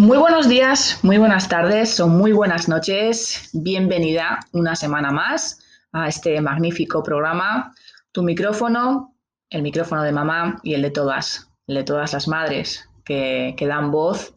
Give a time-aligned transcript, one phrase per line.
[0.00, 3.50] Muy buenos días, muy buenas tardes o muy buenas noches.
[3.52, 5.60] Bienvenida una semana más
[5.92, 7.74] a este magnífico programa.
[8.10, 9.14] Tu micrófono,
[9.50, 13.90] el micrófono de mamá y el de todas, el de todas las madres que, dan
[13.90, 14.34] voz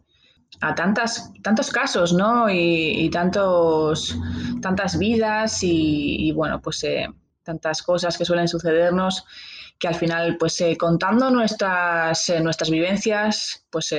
[0.59, 2.49] a tantas, tantos casos, ¿no?
[2.49, 4.17] Y, tantos,
[4.61, 7.07] tantas vidas y, bueno, pues eh,
[7.41, 9.23] tantas cosas que suelen sucedernos
[9.79, 13.93] que al final, pues eh, contando nuestras, eh, nuestras vivencias, pues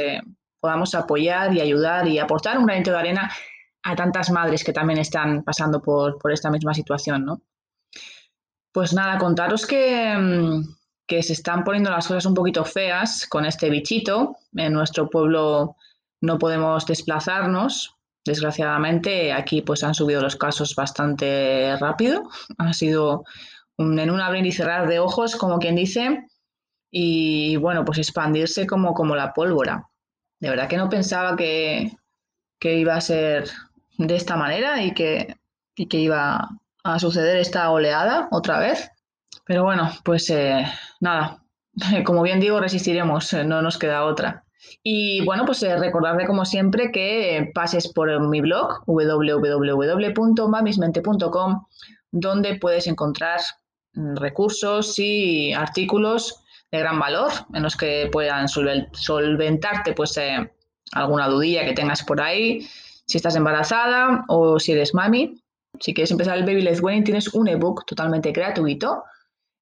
[0.65, 3.31] podamos apoyar y ayudar y aportar un granito de arena
[3.83, 7.43] a tantas madres que también están pasando por, esta misma situación, ¿no?
[8.73, 10.75] Pues nada, contaros que, mm,
[11.07, 14.37] que se están poniendo las cosas un poquito feas con este bichito.
[14.55, 15.77] En nuestro pueblo
[16.23, 17.95] no podemos desplazarnos.
[18.25, 22.31] Desgraciadamente, aquí pues han subido los casos bastante rápido.
[22.57, 23.25] Ha sido
[23.77, 26.27] en un abrir y cerrar de ojos, como quien dice,
[26.91, 29.91] y bueno, pues expandirse como, como la pólvora
[30.45, 31.91] de verdad que no pensaba que,
[32.61, 33.49] iba a ser
[33.97, 35.39] de esta manera y que,
[35.75, 36.51] que iba
[36.83, 38.91] a suceder esta oleada otra vez.
[39.47, 40.67] Pero bueno, pues eh,
[41.01, 41.43] nada,
[42.05, 44.45] como bien digo, resistiremos, eh, no nos queda otra.
[44.83, 51.65] Y bueno, pues eh, recordarte como siempre que pases por mi blog www.mamismente.com
[52.11, 53.41] donde puedes encontrar
[53.95, 56.44] mm, recursos y artículos
[56.75, 60.51] de gran valor en los que puedan solventarte pues eh,
[60.93, 62.67] alguna dudilla que tengas por ahí,
[63.07, 65.41] si estás embarazada o si eres mami.
[65.81, 69.05] Si quieres empezar el Baby Led Wedding tienes un ebook totalmente gratuito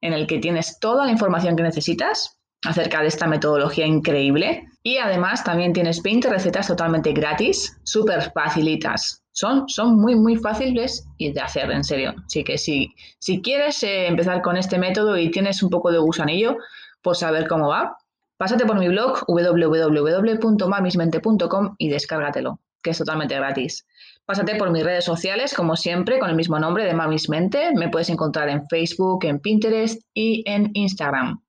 [0.00, 4.98] en el que tienes toda la información que necesitas acerca de esta metodología increíble y
[4.98, 9.22] además también tienes 20 recetas totalmente gratis, súper facilitas.
[9.32, 12.14] Son, son muy, muy fáciles de hacer, en serio.
[12.26, 15.98] Así que si, si quieres eh, empezar con este método y tienes un poco de
[15.98, 16.58] gusanillo,
[17.02, 17.96] por saber cómo va,
[18.36, 23.86] pásate por mi blog www.mamismente.com y descárgatelo, que es totalmente gratis.
[24.24, 27.72] Pásate por mis redes sociales, como siempre, con el mismo nombre de Mamismente.
[27.74, 31.42] Me puedes encontrar en Facebook, en Pinterest y en Instagram.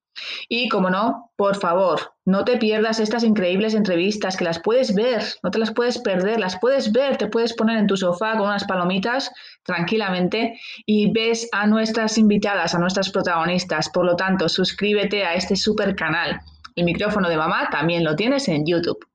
[0.48, 5.24] Y como no, por favor, no te pierdas estas increíbles entrevistas que las puedes ver,
[5.44, 8.48] no te las puedes perder, las puedes ver, te puedes poner en tu sofá con
[8.48, 9.32] unas palomitas
[9.64, 13.90] tranquilamente y ves a nuestras invitadas, a nuestras protagonistas.
[13.90, 16.40] Por lo tanto, suscríbete a este super canal.
[16.76, 19.06] El micrófono de mamá también lo tienes en YouTube.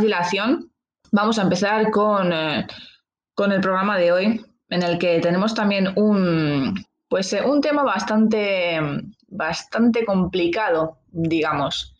[0.00, 0.70] Dilación,
[1.12, 2.66] vamos a empezar con, eh,
[3.34, 7.82] con, el programa de hoy, en el que tenemos también un, pues, eh, un tema
[7.82, 8.80] bastante,
[9.28, 11.94] bastante complicado, digamos,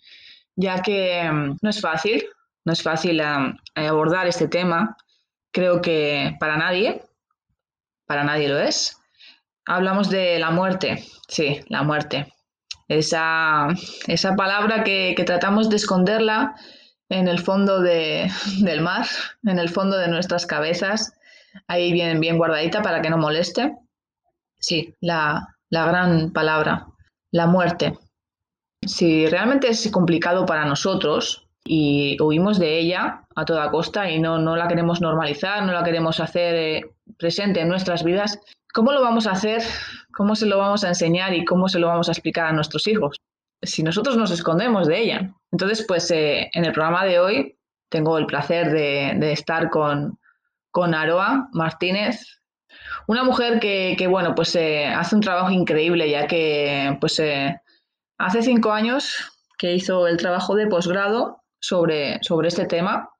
[0.56, 2.24] ya que mm, no es fácil,
[2.64, 3.20] no es fácil
[3.74, 4.96] abordar este tema,
[5.50, 7.02] creo que para nadie,
[8.06, 8.96] para nadie lo es.
[9.66, 12.32] Hablamos de la muerte, sí, la muerte.
[12.88, 13.68] Esa,
[14.08, 16.56] esa palabra que tratamos de esconderla
[17.10, 19.06] en el fondo del mar,
[19.44, 21.12] en el fondo de nuestras cabezas,
[21.66, 23.76] ahí bien, bien guardadita para que no moleste.
[24.58, 26.86] Sí, la, gran palabra,
[27.32, 27.98] la muerte.
[28.86, 34.38] Si realmente es complicado para nosotros y huimos de ella a toda costa y no,
[34.38, 38.38] no la queremos normalizar, no la queremos hacer eh, presente en nuestras vidas,
[38.72, 39.62] ¿cómo lo vamos a hacer?
[40.12, 42.86] ¿Cómo se lo vamos a enseñar y cómo se lo vamos a explicar a nuestros
[42.86, 43.20] hijos?
[43.62, 45.34] Si nosotros nos escondemos de ella.
[45.52, 50.18] Entonces, pues eh, en el programa de hoy tengo el placer de, estar con,
[50.70, 52.40] con, Aroa Martínez,
[53.06, 57.60] una mujer que, bueno, pues eh, hace un trabajo increíble, ya que pues eh,
[58.18, 63.10] hace cinco años que hizo el trabajo de posgrado sobre, sobre este tema.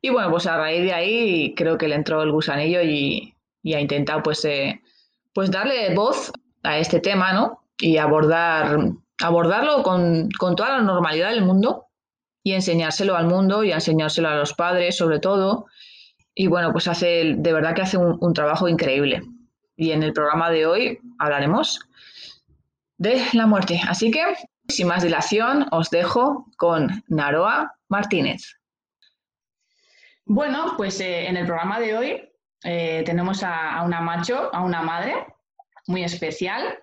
[0.00, 3.74] Y bueno, pues a raíz de ahí creo que le entró el gusanillo y, y
[3.74, 4.46] ha intentado pues,
[5.32, 6.32] pues darle voz
[6.62, 7.62] a este tema, ¿no?
[7.78, 8.78] Y abordar
[9.22, 11.86] abordarlo con, toda la normalidad del mundo
[12.42, 15.66] y enseñárselo al mundo y enseñárselo a los padres sobre todo.
[16.34, 19.22] Y bueno, pues hace, de verdad que hace un, trabajo increíble.
[19.76, 21.80] Y en el programa de hoy hablaremos
[22.98, 23.80] de la muerte.
[23.88, 24.22] Así que,
[24.68, 28.56] sin más dilación, os dejo con Naroa Martínez.
[30.26, 32.30] Bueno, pues eh, en el programa de hoy
[32.64, 35.14] eh, tenemos a, una macho, a una madre
[35.86, 36.78] muy especial,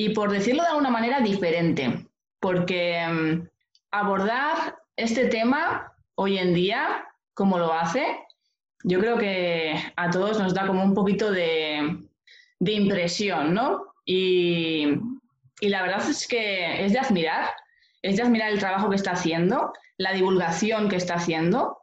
[0.00, 2.06] y por decirlo de alguna manera diferente,
[2.40, 3.46] porque mm,
[3.90, 8.06] abordar este tema hoy en día, como lo hace,
[8.82, 11.98] yo creo que a todos nos da como un poquito de,
[12.60, 13.92] impresión, ¿no?
[14.06, 14.86] Y,
[15.60, 17.50] la verdad es que es de admirar,
[18.00, 21.76] es de admirar el trabajo que está haciendo, la divulgación que está haciendo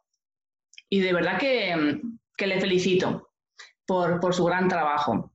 [0.90, 2.02] y de verdad que,
[2.48, 3.30] le felicito
[3.86, 5.32] por, su gran trabajo.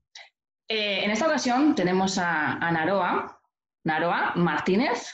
[0.69, 3.41] Eh, en esta ocasión tenemos a, a Naroa,
[3.85, 5.13] Naroa Martínez,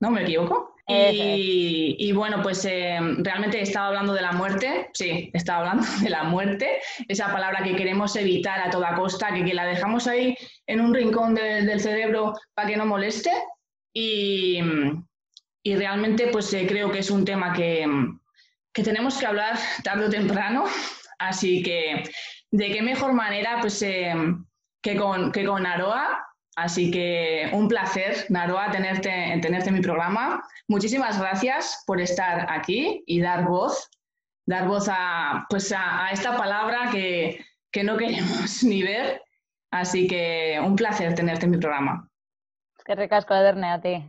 [0.00, 0.70] ¿no me equivoco?
[0.92, 6.24] Y, bueno, pues eh, realmente estaba hablando de la muerte, sí, estaba hablando de la
[6.24, 10.36] muerte, esa palabra que queremos evitar a toda costa, que, la dejamos ahí
[10.66, 13.30] en un rincón del cerebro para que no moleste.
[13.92, 14.60] Y,
[15.64, 17.86] realmente pues eh, creo que es un tema que,
[18.72, 20.64] tenemos que hablar tarde o temprano,
[21.18, 22.02] así que
[22.50, 24.14] de qué mejor manera pues eh,
[24.82, 30.42] que, con, que con Aroa Así que un placer, Naroa, tenerte, tenerte en mi programa.
[30.68, 33.88] Muchísimas gracias por estar aquí y dar voz,
[34.46, 37.44] dar voz a, pues a, esta palabra que,
[37.82, 39.22] no queremos ni ver.
[39.70, 42.10] Así que un placer tenerte en mi programa.
[42.84, 44.04] Qué recasco, Ederne, a ti.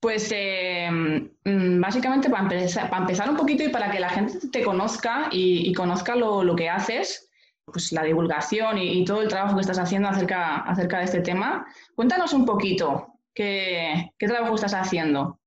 [0.00, 4.38] Pues eh, mm, básicamente para empezar, para empezar un poquito y para que la gente
[4.52, 7.27] te conozca y, conozca lo, lo, que haces,
[7.72, 11.66] pues, la divulgación y, todo el trabajo que estás haciendo acerca, acerca de este tema.
[11.94, 15.38] Cuéntanos un poquito qué, trabajo estás haciendo.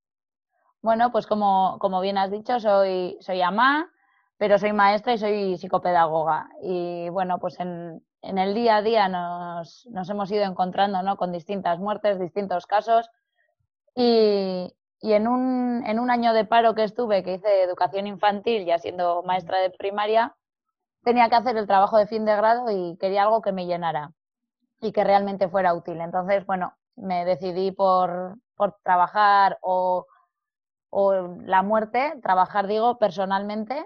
[0.82, 3.92] Bueno, pues como, bien has dicho, soy, soy ama,
[4.38, 6.50] pero soy maestra y soy psicopedagoga.
[6.64, 11.18] Y bueno, pues en, el día a día nos, hemos ido encontrando ¿no?
[11.18, 13.10] con distintas muertes, distintos casos.
[13.96, 18.78] Y, en, un, en un año de paro que estuve, que hice educación infantil, ya
[18.78, 20.36] siendo maestra de primaria,
[21.04, 24.12] tenía que hacer el trabajo de fin de grado y quería algo que me llenara
[24.80, 26.02] y que realmente fuera útil.
[26.02, 28.38] Entonces, bueno, me decidí por,
[28.84, 30.06] trabajar o,
[31.46, 33.86] la muerte, trabajar digo personalmente,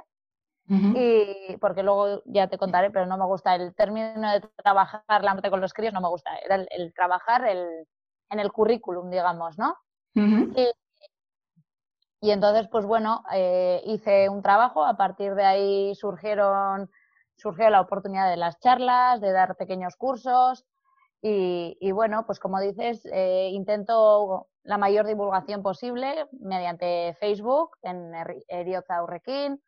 [0.68, 5.34] y porque luego ya te contaré, pero no me gusta el término de trabajar la
[5.34, 7.88] muerte con los críos, no me gusta, era el, trabajar el,
[8.32, 9.78] en el currículum, digamos, ¿no?
[12.22, 16.90] y, entonces, pues bueno, eh, hice un trabajo, a partir de ahí surgieron
[17.38, 20.66] surgió la oportunidad de las charlas, de dar pequeños cursos
[21.28, 28.14] y, bueno, pues como dices, eh, intento la mayor divulgación posible mediante Facebook, en
[28.48, 29.60] Erioza Urrequín,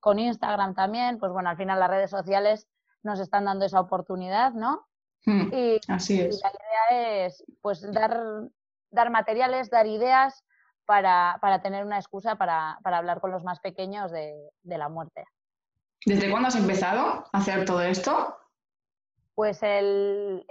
[0.00, 2.66] con Instagram también, pues bueno, al final las redes sociales
[3.04, 4.84] nos están dando esa oportunidad, ¿no?
[5.24, 6.42] Hmm, y, así es.
[6.42, 8.20] la idea es pues dar,
[8.90, 10.44] dar materiales, dar ideas
[10.86, 15.24] para, tener una excusa para, hablar con los más pequeños de la muerte.
[16.06, 18.38] ¿Desde cuándo has empezado a hacer todo esto?
[19.34, 20.44] Pues el,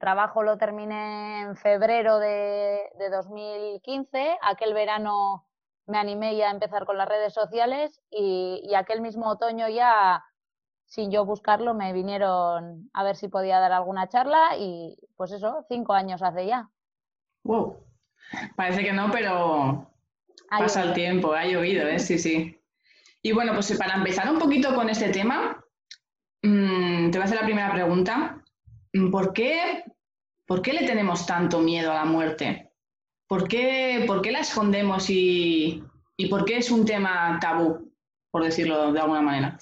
[0.00, 4.36] trabajo lo terminé en febrero de, 2015.
[4.42, 5.46] Aquel verano
[5.86, 10.24] me animé ya a empezar con las redes sociales y, aquel mismo otoño ya,
[10.86, 15.64] sin yo buscarlo, me vinieron a ver si podía dar alguna charla y pues eso,
[15.68, 16.68] cinco años hace ya.
[17.44, 17.78] Wow.
[18.56, 19.88] Parece que no, pero
[20.50, 22.00] pasa el tiempo, ha llovido, ¿eh?
[22.00, 22.57] Sí, sí.
[23.22, 25.62] Y bueno, pues para empezar un poquito con este tema,
[26.42, 28.42] mm, te voy a hacer la primera pregunta.
[29.10, 29.84] ¿Por qué,
[30.46, 32.72] ¿Por qué le tenemos tanto miedo a la muerte?
[33.26, 35.82] ¿Por qué, por qué la escondemos y,
[36.16, 37.92] y, por qué es un tema tabú,
[38.30, 39.58] por decirlo de alguna manera?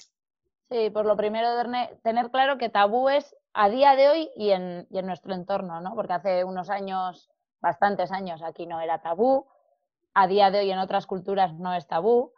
[0.69, 1.49] Sí, por lo primero,
[2.03, 5.81] tener claro que tabú es a día de hoy y en, y en nuestro entorno,
[5.81, 5.95] ¿no?
[5.95, 9.47] Porque hace unos años, bastantes años, aquí no era tabú.
[10.13, 12.33] A día de hoy en otras culturas no es tabú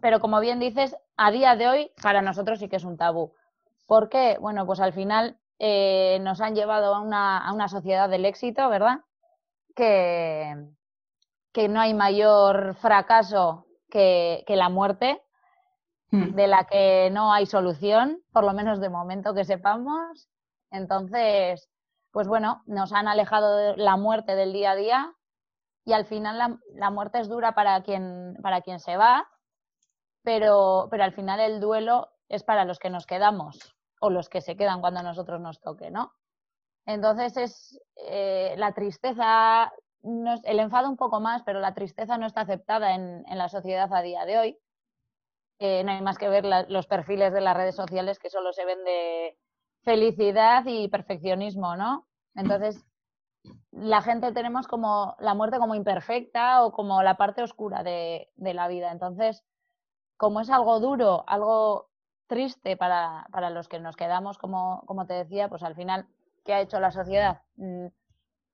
[0.00, 3.34] pero, como bien dices, a día de hoy para nosotros sí que es un tabú.
[3.86, 4.36] ¿Por qué?
[4.40, 9.00] Bueno, pues al final eh, nos han llevado a una, sociedad del éxito, ¿verdad?
[9.74, 10.54] Que,
[11.52, 15.22] que no hay mayor fracaso que, la muerte,
[16.10, 16.34] hmm.
[16.34, 20.28] de la que no hay solución, por lo menos de momento que sepamos.
[20.70, 21.68] Entonces,
[22.12, 25.14] pues bueno, nos han alejado de la muerte del día a día
[25.88, 29.26] y al final la, muerte es dura para quien, para quien se va,
[30.22, 34.42] pero, pero al final el duelo es para los que nos quedamos o los que
[34.42, 36.12] se quedan cuando a nosotros nos toque, ¿no?
[36.84, 42.42] Entonces es eh, la tristeza, el enfado un poco más, pero la tristeza no está
[42.42, 44.58] aceptada en, la sociedad a día de hoy.
[45.58, 48.66] Eh, no hay más que ver los perfiles de las redes sociales que solo se
[48.66, 49.38] ven de
[49.84, 52.06] felicidad y perfeccionismo, ¿no?
[52.34, 52.84] Entonces,
[53.70, 58.68] la gente tenemos como la muerte como imperfecta o como la parte oscura de, la
[58.68, 58.90] vida.
[58.90, 59.44] Entonces,
[60.16, 61.88] como es algo duro, algo
[62.26, 66.06] triste para, los que nos quedamos, como, como, te decía, pues al final,
[66.44, 67.42] ¿qué ha hecho la sociedad?
[67.56, 67.86] Mm,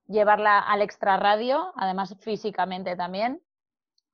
[0.07, 3.43] llevarla al extrarradio, además físicamente también,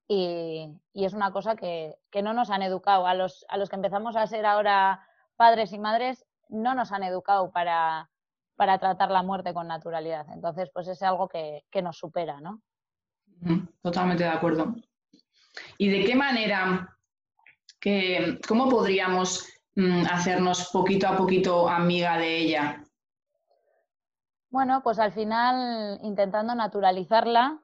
[0.07, 3.07] y, es una cosa que, no nos han educado.
[3.07, 7.03] A los, a los que empezamos a ser ahora padres y madres, no nos han
[7.05, 8.11] educado para,
[8.61, 10.27] para tratar la muerte con naturalidad.
[10.35, 12.61] Entonces, pues es algo que, nos supera, ¿no?
[13.81, 14.75] Totalmente de acuerdo.
[15.79, 16.95] ¿Y de qué manera,
[17.81, 22.85] que, cómo podríamos mm, hacernos poquito a poquito amiga de ella?
[24.51, 27.63] Bueno, pues al final intentando naturalizarla,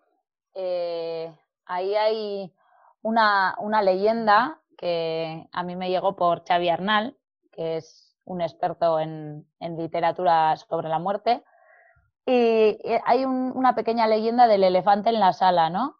[0.55, 1.31] eh,
[1.67, 2.55] ahí hay
[3.03, 7.19] una, una, que a mí me llegó por Xavi Arnal,
[7.53, 11.43] que es un experto en, literatura sobre la muerte.
[12.27, 15.97] Y hay una pequeña leyenda del elefante en la sala, ¿no?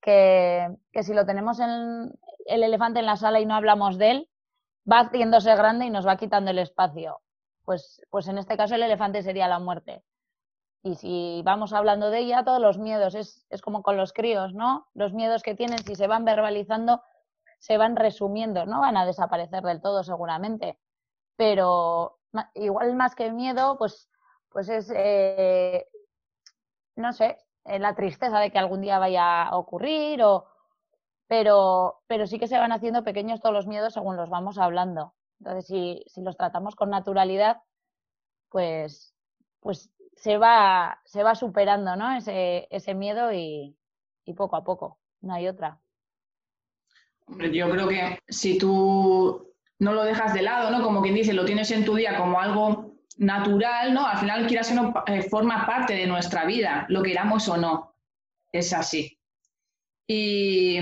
[0.00, 2.12] Que, que si lo tenemos en
[2.46, 4.28] el elefante en la sala y no hablamos de él,
[4.90, 7.20] va haciéndose grande y nos va quitando el espacio.
[7.64, 10.02] Pues, pues en este caso el elefante sería la muerte.
[10.82, 14.86] Y si vamos hablando de ella, todos los miedos, es, como con los críos, ¿no?
[14.94, 17.02] Los miedos que tienen, si se van verbalizando,
[17.58, 20.78] se van resumiendo, no van a desaparecer del todo seguramente,
[21.40, 22.18] pero
[22.52, 24.10] igual más que miedo, pues,
[24.50, 25.86] pues es, eh,
[26.96, 30.44] no sé, eh, la tristeza de que algún día vaya a ocurrir, o,
[31.28, 35.14] pero, pero sí que se van haciendo pequeños todos los miedos según los vamos hablando.
[35.38, 37.62] Entonces, si, si los tratamos con naturalidad,
[38.50, 39.14] pues,
[39.60, 42.18] pues se va, se va superando ¿no?
[42.18, 43.74] ese, ese miedo y,
[44.36, 45.80] poco a poco, no hay otra.
[47.28, 49.49] Yo creo que si tú
[49.80, 50.82] no lo dejas de lado, ¿no?
[50.82, 54.06] Como quien dice, lo tienes en tu día como algo natural, ¿no?
[54.06, 57.96] Al final, quieras o no, eh, forma parte de nuestra vida, lo queramos o no.
[58.52, 59.18] Es así.
[60.06, 60.78] Y,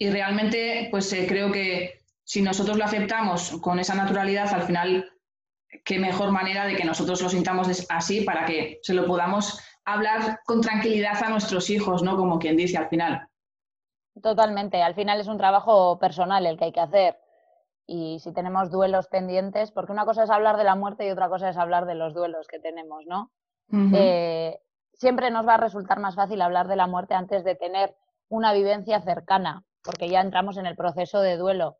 [0.00, 5.12] realmente, pues eh, creo que si nosotros lo aceptamos con esa naturalidad, al final
[5.84, 10.40] qué mejor manera de que nosotros lo sintamos así para que se lo podamos hablar
[10.44, 12.16] con tranquilidad a nuestros hijos, ¿no?
[12.16, 13.28] Como quien dice al final.
[14.20, 14.82] Totalmente.
[14.82, 17.25] Al final es un trabajo personal el que hay que hacer.
[17.86, 21.28] Y si tenemos duelos pendientes, porque una cosa es hablar de la muerte y otra
[21.28, 23.30] cosa es hablar de los duelos que tenemos, ¿no?
[23.94, 24.58] Eh,
[24.92, 27.96] siempre nos va a resultar más fácil hablar de la muerte antes de tener
[28.28, 31.78] una vivencia cercana, porque ya entramos en el proceso de duelo.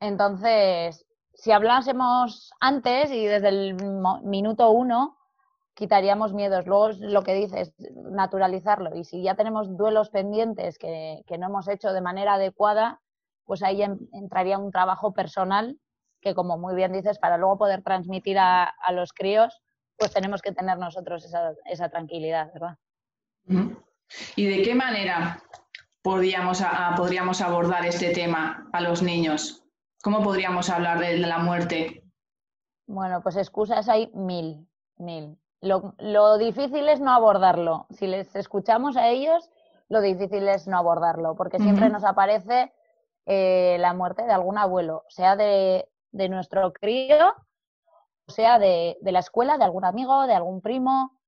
[0.00, 3.76] Entonces, si hablásemos antes y desde el
[4.22, 5.16] minuto uno,
[5.74, 6.66] quitaríamos miedos.
[6.66, 8.94] Luego lo que dices, naturalizarlo.
[8.94, 13.00] Y si ya tenemos duelos pendientes que, no hemos hecho de manera adecuada,
[13.44, 13.82] pues ahí
[14.12, 15.78] entraría un trabajo personal
[16.20, 19.62] que, como muy bien dices, para luego poder transmitir a, los críos,
[19.96, 21.24] pues tenemos que tener nosotros
[21.66, 22.78] esa, tranquilidad, ¿verdad?
[24.36, 25.42] ¿Y de qué manera
[26.02, 26.62] podríamos,
[26.96, 29.64] podríamos abordar este tema a los niños?
[30.02, 32.02] ¿Cómo podríamos hablar de, la muerte?
[32.86, 35.38] Bueno, pues excusas hay mil, mil.
[35.60, 37.86] Lo, difícil es no abordarlo.
[37.90, 39.50] Si les escuchamos a ellos,
[39.88, 42.72] lo difícil es no abordarlo, porque siempre nos aparece
[43.26, 47.34] eh, la muerte de algún abuelo, sea de, nuestro crío,
[48.28, 51.18] sea de, la escuela, de algún amigo, de algún primo.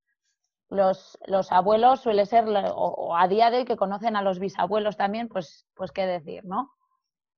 [0.69, 4.97] Los, los abuelos suele ser, o, a día de hoy que conocen a los bisabuelos
[4.97, 6.73] también, pues, pues qué decir, ¿no?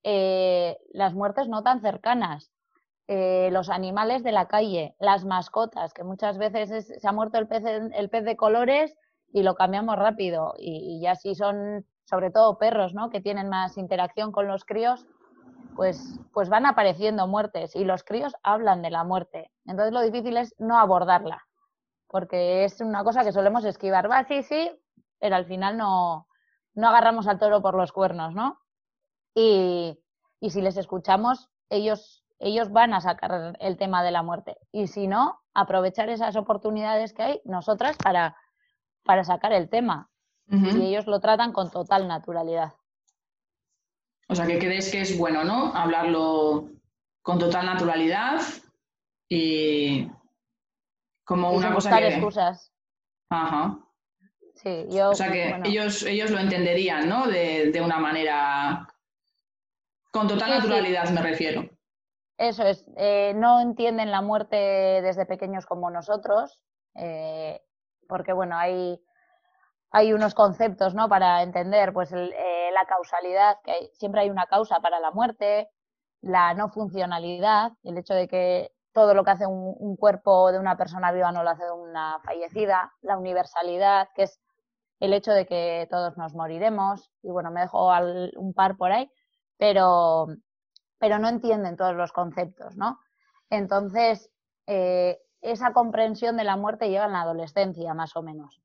[0.03, 2.53] Eh, las muertes no tan cercanas,
[3.09, 7.49] eh, los animales de la calle, las mascotas, que muchas veces se ha muerto el
[7.49, 8.95] pez, el pez de colores
[9.33, 10.55] y lo cambiamos rápido.
[10.59, 13.11] Y, ya si son, sobre todo perros, ¿no?
[13.11, 15.07] que tienen más interacción con los críos,
[15.77, 19.51] pues, pues van apareciendo muertes y los críos hablan de la muerte.
[19.67, 21.47] Entonces lo difícil es no abordarla,
[22.07, 24.11] porque es una cosa que solemos esquivar.
[24.11, 24.71] Va, sí, sí,
[25.19, 26.27] pero al final no,
[26.75, 28.59] no agarramos al toro por los cuernos, ¿no?
[29.35, 29.99] Y,
[30.41, 34.57] si les escuchamos, ellos, ellos van a sacar el tema de la muerte.
[34.73, 38.37] Y si no, aprovechar esas oportunidades que hay nosotras para,
[39.05, 40.09] para sacar el tema.
[40.51, 42.73] Y ellos lo tratan con total naturalidad.
[44.29, 45.75] O sea, que crees que es bueno, ¿no?
[45.75, 46.71] Hablarlo
[47.23, 48.41] con total naturalidad
[49.29, 50.11] y
[51.25, 52.09] como una cosa que...
[52.09, 52.73] excusas.
[53.31, 53.79] Ajá.
[54.55, 57.27] Sí, yo, o sea que ellos, ellos lo entenderían, ¿no?
[57.29, 58.89] De, de una manera
[60.11, 61.69] con total naturalidad me refiero.
[62.39, 66.61] Eso es, eh, no entienden la muerte desde pequeños como nosotros,
[66.95, 67.61] eh,
[68.09, 69.01] porque bueno, hay,
[69.91, 71.09] hay unos conceptos ¿no?
[71.09, 75.71] para entender pues eh, la causalidad, que siempre hay una causa para la muerte,
[76.21, 80.77] la no funcionalidad, el hecho de que todo lo que hace un, cuerpo de una
[80.77, 84.41] persona viva no lo hace una fallecida, la universalidad, que es
[84.99, 87.91] el hecho de que todos nos moriremos, y bueno, me dejo
[88.37, 89.11] un par por ahí,
[89.57, 90.27] pero,
[90.99, 92.99] pero no entienden todos los conceptos, ¿no?
[93.51, 94.31] Entonces,
[94.67, 98.61] eh, esa comprensión de la muerte llega en la adolescencia, más o menos.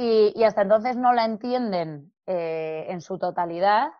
[0.00, 3.90] Y, hasta entonces no la entienden eh, en su totalidad,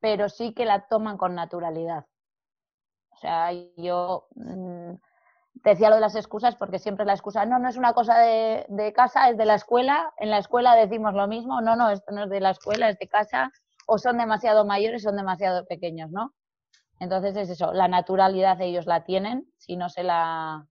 [0.00, 2.06] pero sí que la toman con naturalidad.
[3.10, 4.94] O sea, yo mm,
[5.54, 8.66] decía lo de las excusas porque siempre la excusa, no, no es una cosa de,
[8.68, 12.12] de, casa, es de la escuela, en la escuela decimos lo mismo, no, no, esto
[12.12, 13.52] no es de la escuela, es de casa,
[13.86, 16.34] o son demasiado mayores, son demasiado pequeños, ¿no?
[16.98, 20.66] Entonces es eso, la naturalidad ellos la tienen, si no se la,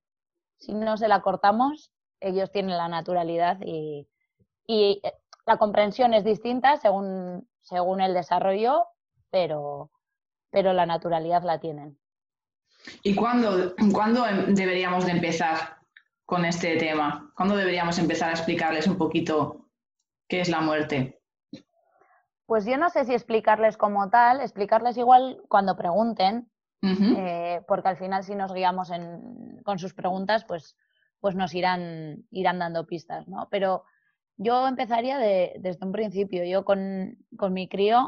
[0.58, 4.09] si no se la cortamos, ellos tienen la naturalidad y,
[4.70, 5.14] y eh,
[5.48, 8.86] la comprensión es distinta según, según el desarrollo,
[9.32, 9.90] pero,
[10.52, 11.98] pero la naturalidad la tienen.
[13.02, 15.80] ¿Y cuándo, cuándo deberíamos de empezar
[16.24, 17.32] con este tema?
[17.36, 19.66] ¿Cuándo deberíamos empezar a explicarles un poquito
[20.28, 21.20] qué es la muerte?
[22.46, 26.48] Pues yo no sé si explicarles como tal, explicarles igual cuando pregunten,
[26.84, 28.92] eh, porque al final si nos guiamos
[29.64, 30.78] con sus preguntas, pues,
[31.20, 33.48] pues nos irán, irán dando pistas, ¿no?
[33.50, 33.84] Pero
[34.39, 36.43] yo empezaría desde un principio.
[36.46, 37.17] Yo con,
[37.51, 38.08] mi crío,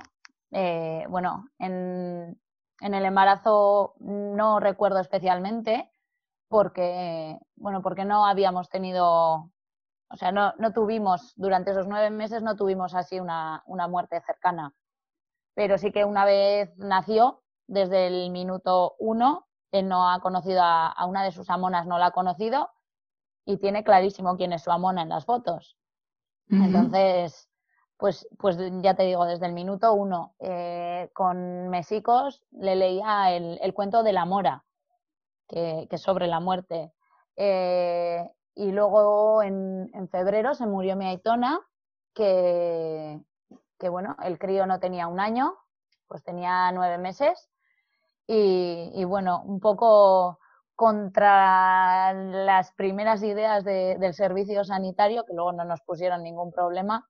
[0.51, 2.39] eh, bueno, en,
[2.79, 5.91] el embarazo no recuerdo especialmente
[6.49, 9.51] porque, bueno, porque no habíamos tenido
[10.11, 14.73] o sea, no, no tuvimos, durante esos nueve meses no tuvimos así una, muerte cercana.
[15.55, 20.93] Pero sí que una vez nació, desde el minuto uno, él no ha conocido a,
[21.07, 22.69] una de sus amonas, no la ha conocido
[23.45, 25.77] y tiene clarísimo quién es su amona en las fotos.
[26.51, 27.49] Entonces,
[27.97, 33.73] pues, pues ya te digo, desde el minuto uno, eh, con Mesicos le leía el,
[33.73, 34.65] cuento de la mora,
[35.47, 36.91] que, es sobre la muerte.
[37.37, 41.59] Eh, y luego en, febrero se murió mi Aitona,
[42.13, 43.21] que,
[43.79, 45.55] que, bueno, el crío no tenía un año,
[46.07, 47.49] pues tenía nueve meses.
[48.27, 50.39] Y, bueno, un poco
[50.81, 57.07] contra las primeras ideas del servicio sanitario, que luego no nos pusieron ningún problema,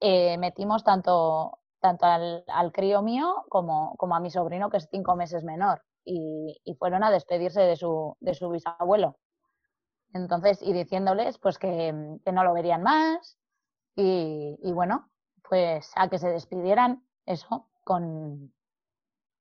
[0.00, 5.14] eh, metimos tanto, tanto al, crío mío como, como, a mi sobrino, que es cinco
[5.14, 9.16] meses menor, y, y fueron a despedirse de su, de su bisabuelo.
[10.12, 13.38] Entonces, y diciéndoles pues que, no lo verían más
[13.94, 15.08] y, bueno,
[15.48, 18.52] pues a que se despidieran eso con,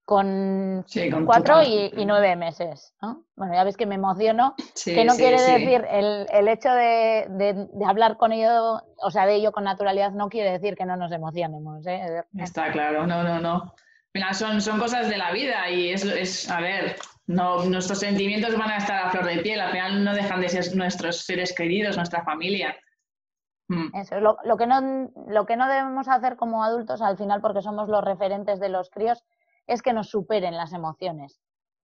[0.06, 0.86] con,
[1.26, 2.94] cuatro y, nueve meses.
[3.02, 3.26] ¿no?
[3.36, 7.86] Bueno, ya ves que me emociono, que no quiere decir el, el hecho de, de,
[7.86, 11.12] hablar con ello, o sea, de ello con naturalidad, no quiere decir que no nos
[11.12, 11.86] emocionemos.
[11.88, 12.24] ¿eh?
[12.38, 13.74] Está claro, no, no, no.
[14.14, 16.96] Mira, son, son cosas de la vida y es, es a ver,
[17.28, 20.50] no, nuestros sentimientos van a estar a flor de piel, al final no dejan de
[20.50, 22.78] ser nuestros seres queridos, nuestra familia.
[23.68, 23.96] Mm.
[23.96, 27.64] Eso, lo, lo, que no, lo que no debemos hacer como adultos, al final, porque
[27.64, 29.24] somos los referentes de los críos,
[29.68, 31.40] es que nos superen las emociones.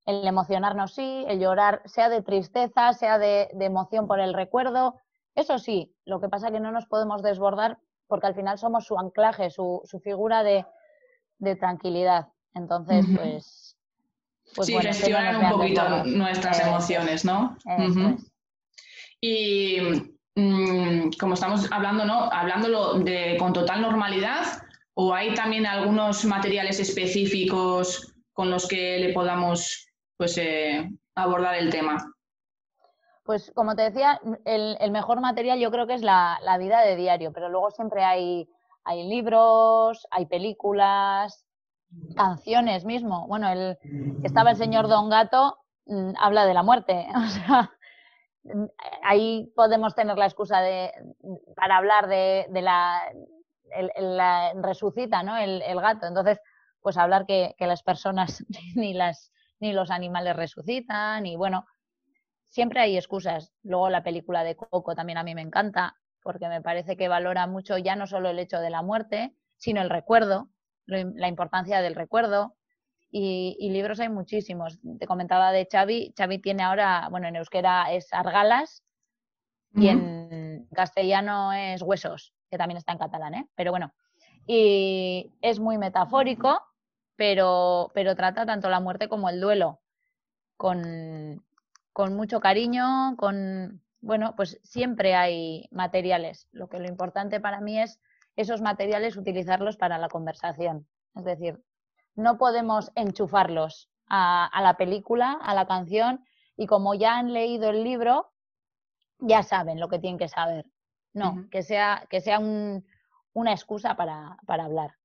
[0.06, 4.96] El emocionarnos sí, el llorar, sea de tristeza, sea de, emoción por el recuerdo,
[5.36, 8.86] eso sí, lo que pasa es que no nos podemos desbordar porque al final somos
[8.86, 10.66] su anclaje, su, su figura de,
[11.38, 12.28] de tranquilidad.
[12.54, 13.78] Entonces, pues
[14.56, 17.58] pues sí, gestionar un poquito nuestras emociones, ¿no?
[19.22, 19.78] Y
[20.36, 22.30] mm, como estamos hablando, ¿no?
[22.32, 24.46] Hablándolo de, con total normalidad,
[25.02, 31.72] ¿o hay también algunos materiales específicos con los que le podamos pues, eh, abordar el
[31.72, 31.98] tema?
[33.24, 37.32] Pues como te decía, el, mejor material yo creo que es la, vida de diario,
[37.34, 38.48] pero luego siempre hay,
[38.84, 41.48] hay libros, hay películas,
[42.16, 43.26] canciones mismo.
[43.28, 43.80] Bueno, el,
[44.24, 47.08] estaba el señor Don Gato, mm, habla de la muerte.
[48.44, 48.66] Mm,
[49.04, 50.92] ahí podemos tener la excusa de,
[51.56, 53.00] para hablar de, la,
[54.62, 55.38] resucita, ¿no?
[55.38, 56.08] El, gato.
[56.08, 56.40] Entonces,
[56.82, 58.44] pues hablar que, las personas
[58.76, 61.66] ni, las, ni los animales resucitan y bueno,
[62.48, 63.54] siempre hay excusas.
[63.64, 67.48] Luego la película de Coco también a mí me encanta porque me parece que valora
[67.48, 70.50] mucho ya no solo el hecho de la muerte, sino el recuerdo,
[70.86, 72.56] la importancia del recuerdo.
[73.14, 74.80] Y, libros hay muchísimos.
[75.00, 76.14] Te comentaba de Xavi.
[76.18, 78.84] Xavi tiene ahora, bueno, en euskera es Argalas
[79.74, 83.48] y en castellano es Huesos, que también está en catalán, ¿eh?
[83.56, 83.94] Pero bueno,
[84.46, 86.62] y es muy metafórico,
[87.16, 89.80] pero, pero trata tanto la muerte como el duelo
[90.58, 91.44] con,
[91.94, 96.48] con mucho cariño, con, bueno, pues siempre hay materiales.
[96.52, 98.00] Lo que lo importante para mí es
[98.36, 100.88] esos materiales utilizarlos para la conversación.
[101.16, 101.64] Es decir,
[102.16, 106.26] no podemos enchufarlos a, la película, a la canción,
[106.58, 108.32] y como ya han leído el libro,
[109.20, 110.66] ya saben lo que tienen que saber.
[111.14, 114.96] No, que sea, que sea una excusa para, hablar.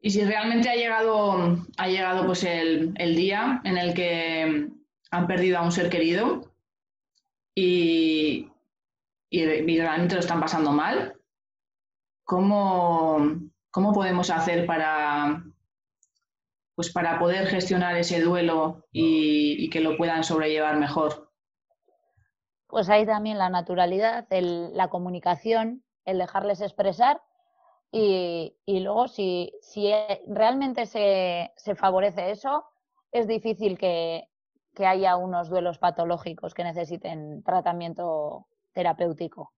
[0.00, 4.68] Y si realmente ha llegado, ha llegado pues el, día en el que
[5.10, 6.52] han perdido a un ser querido
[7.54, 8.50] y,
[9.30, 11.16] y realmente lo están pasando mal,
[12.24, 15.42] ¿cómo, cómo podemos hacer para,
[16.74, 21.25] pues para poder gestionar ese duelo y, que lo puedan sobrellevar mejor?
[22.76, 27.22] Pues hay también la naturalidad, la comunicación, el dejarles expresar
[27.90, 29.90] y, luego si, si,
[30.26, 32.66] realmente se, favorece eso,
[33.12, 34.28] es difícil que,
[34.76, 39.54] haya unos duelos patológicos que necesiten tratamiento terapéutico.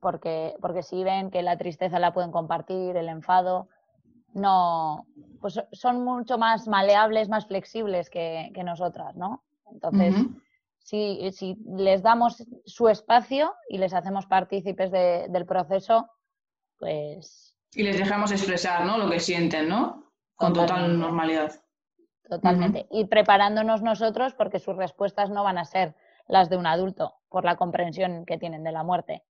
[0.00, 3.68] Porque, porque si ven que la tristeza la pueden compartir, el enfado,
[4.34, 5.06] no,
[5.40, 9.44] pues son mucho más maleables, más flexibles que, nosotras, ¿no?
[9.70, 10.12] Entonces,
[10.86, 16.08] si, si, les damos su espacio y les hacemos partícipes del proceso,
[16.78, 17.56] pues...
[17.72, 18.96] Y les dejamos expresar, ¿no?
[18.96, 20.12] Lo que sienten, ¿no?
[20.36, 21.60] Con total normalidad.
[22.28, 22.86] Totalmente.
[22.92, 25.96] Y preparándonos nosotros porque sus respuestas no van a ser
[26.28, 29.24] las de un adulto por la comprensión que tienen de la muerte.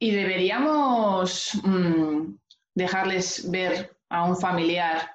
[0.00, 2.34] Y deberíamos mm,
[2.74, 5.08] dejarles ver a un familiar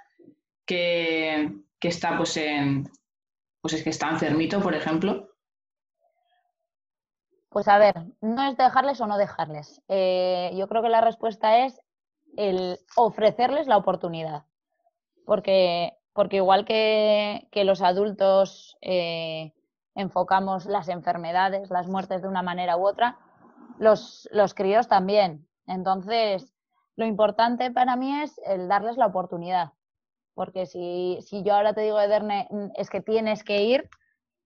[0.66, 2.90] que, está pues en
[3.62, 5.30] pues es que está enfermito, por ejemplo?
[7.50, 9.82] Pues a ver, no es dejarles o no dejarles.
[9.88, 11.82] Eh, yo creo que la respuesta es
[12.38, 14.46] el ofrecerles la oportunidad.
[15.26, 19.54] Porque, porque igual que, los adultos eh,
[19.96, 23.18] enfocamos las enfermedades, las muertes de una manera u otra,
[23.80, 25.48] los, los críos también.
[25.66, 26.54] Entonces,
[26.96, 29.74] lo importante para mí es el darles la oportunidad.
[30.34, 33.90] Porque si, yo ahora te digo, Ederne, es que tienes que ir,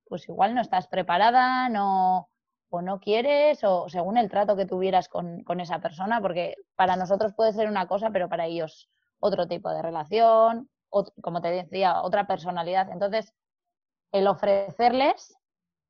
[0.08, 2.30] pues igual no estás preparada, no,
[2.70, 7.34] o no quieres, o según el trato que tuvieras con, esa persona, porque para nosotros
[7.36, 12.28] puede ser una cosa, pero para ellos otro tipo de relación, como te decía, otra
[12.28, 12.90] personalidad.
[12.92, 13.34] Entonces,
[14.12, 15.36] el ofrecerles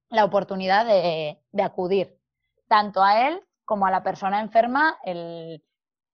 [0.10, 2.19] la oportunidad de, de acudir
[2.67, 5.63] tanto a él como a la persona enferma, el,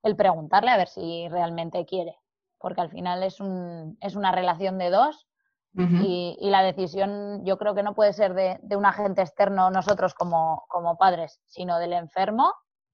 [0.03, 2.17] el preguntarle a ver si realmente quiere,
[2.59, 5.27] porque al final es, un, es una relación de dos
[5.73, 10.65] y, la decisión yo creo que no puede ser de, un agente externo nosotros como,
[10.67, 12.53] como, padres, sino del enfermo,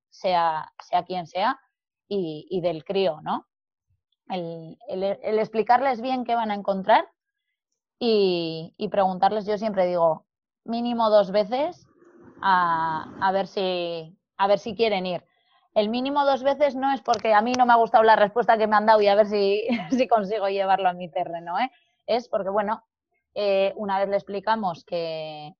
[0.09, 1.59] sea, sea quien sea,
[2.07, 3.47] y, del crío, ¿no?
[4.27, 7.09] El, el, explicarles bien qué van a encontrar
[7.97, 10.27] y, y, preguntarles, yo siempre digo,
[10.63, 11.87] mínimo dos veces
[12.41, 15.25] a, a, ver si, a ver si quieren ir
[15.75, 18.57] el mínimo dos veces no es porque a mí no me ha gustado la respuesta
[18.57, 21.69] que me han dado y a ver si, si consigo llevarlo a mi terreno, ¿eh?
[22.07, 22.83] Es porque, bueno,
[23.33, 25.53] eh, una vez le explicamos que,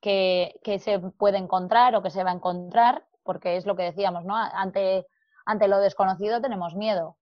[0.00, 4.24] que, se puede encontrar o que se va a encontrar, porque es lo que decíamos,
[4.24, 4.34] ¿no?
[4.34, 5.06] Ante,
[5.44, 7.18] ante lo desconocido tenemos miedo.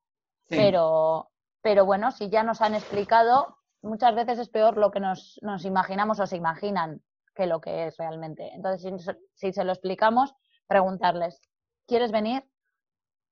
[0.48, 5.40] Pero, pero bueno, si ya nos han explicado, muchas veces es peor lo que nos,
[5.42, 7.02] nos imaginamos o se imaginan
[7.34, 8.52] que lo que es realmente.
[8.54, 10.34] Entonces, si, si se lo explicamos,
[10.68, 11.40] preguntarles,
[11.86, 12.44] ¿quieres venir?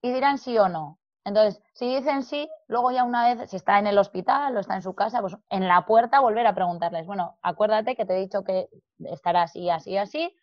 [0.02, 0.98] Y dirán sí o no.
[1.24, 4.74] Entonces, si dicen sí, luego ya una vez, si está en el hospital o está
[4.74, 8.20] en su casa, pues en la puerta volver a preguntarles, bueno, acuérdate que te he
[8.20, 8.68] dicho que
[9.04, 10.36] estará así, así, así,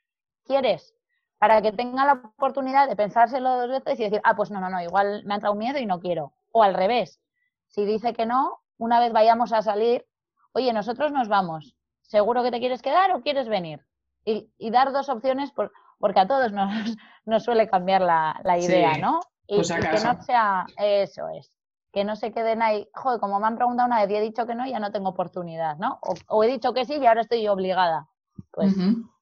[0.43, 0.95] ¿quieres?
[1.37, 4.69] Para que tenga la oportunidad de pensárselo dos veces y decir, ah, pues no, no,
[4.69, 6.33] no, igual me ha entrado miedo y no quiero.
[6.51, 7.21] O al revés,
[7.67, 10.07] si dice que no, una vez vayamos a salir,
[10.53, 13.85] oye, nosotros nos vamos, ¿seguro que te quieres quedar o quieres venir?
[14.25, 18.97] Y, y dar dos opciones por, porque a todos nos, nos suele cambiar la, idea,
[18.97, 19.21] ¿no?
[19.47, 21.51] Y, pues que no sea, eso es,
[21.91, 24.45] que no se queden ahí, joder, como me han preguntado una vez y he dicho
[24.45, 25.99] que no, ya no tengo oportunidad, ¿no?
[26.27, 28.07] O, he dicho que sí y ahora estoy obligada.
[28.51, 28.73] Pues,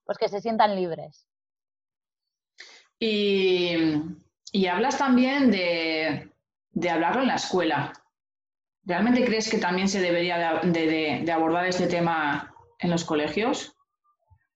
[0.06, 1.28] pues que se sientan libres.
[3.00, 3.76] Y,
[4.70, 6.32] hablas también de,
[6.90, 7.94] hablarlo en la escuela.
[8.84, 13.76] ¿Realmente crees que también se debería de abordar este tema en los colegios?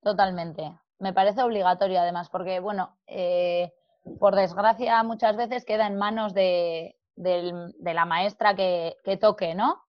[0.02, 3.74] Totalmente me parece obligatorio además, porque, bueno, eh,
[4.22, 9.84] por desgracia muchas veces queda en manos de, la maestra que, toque, ¿no?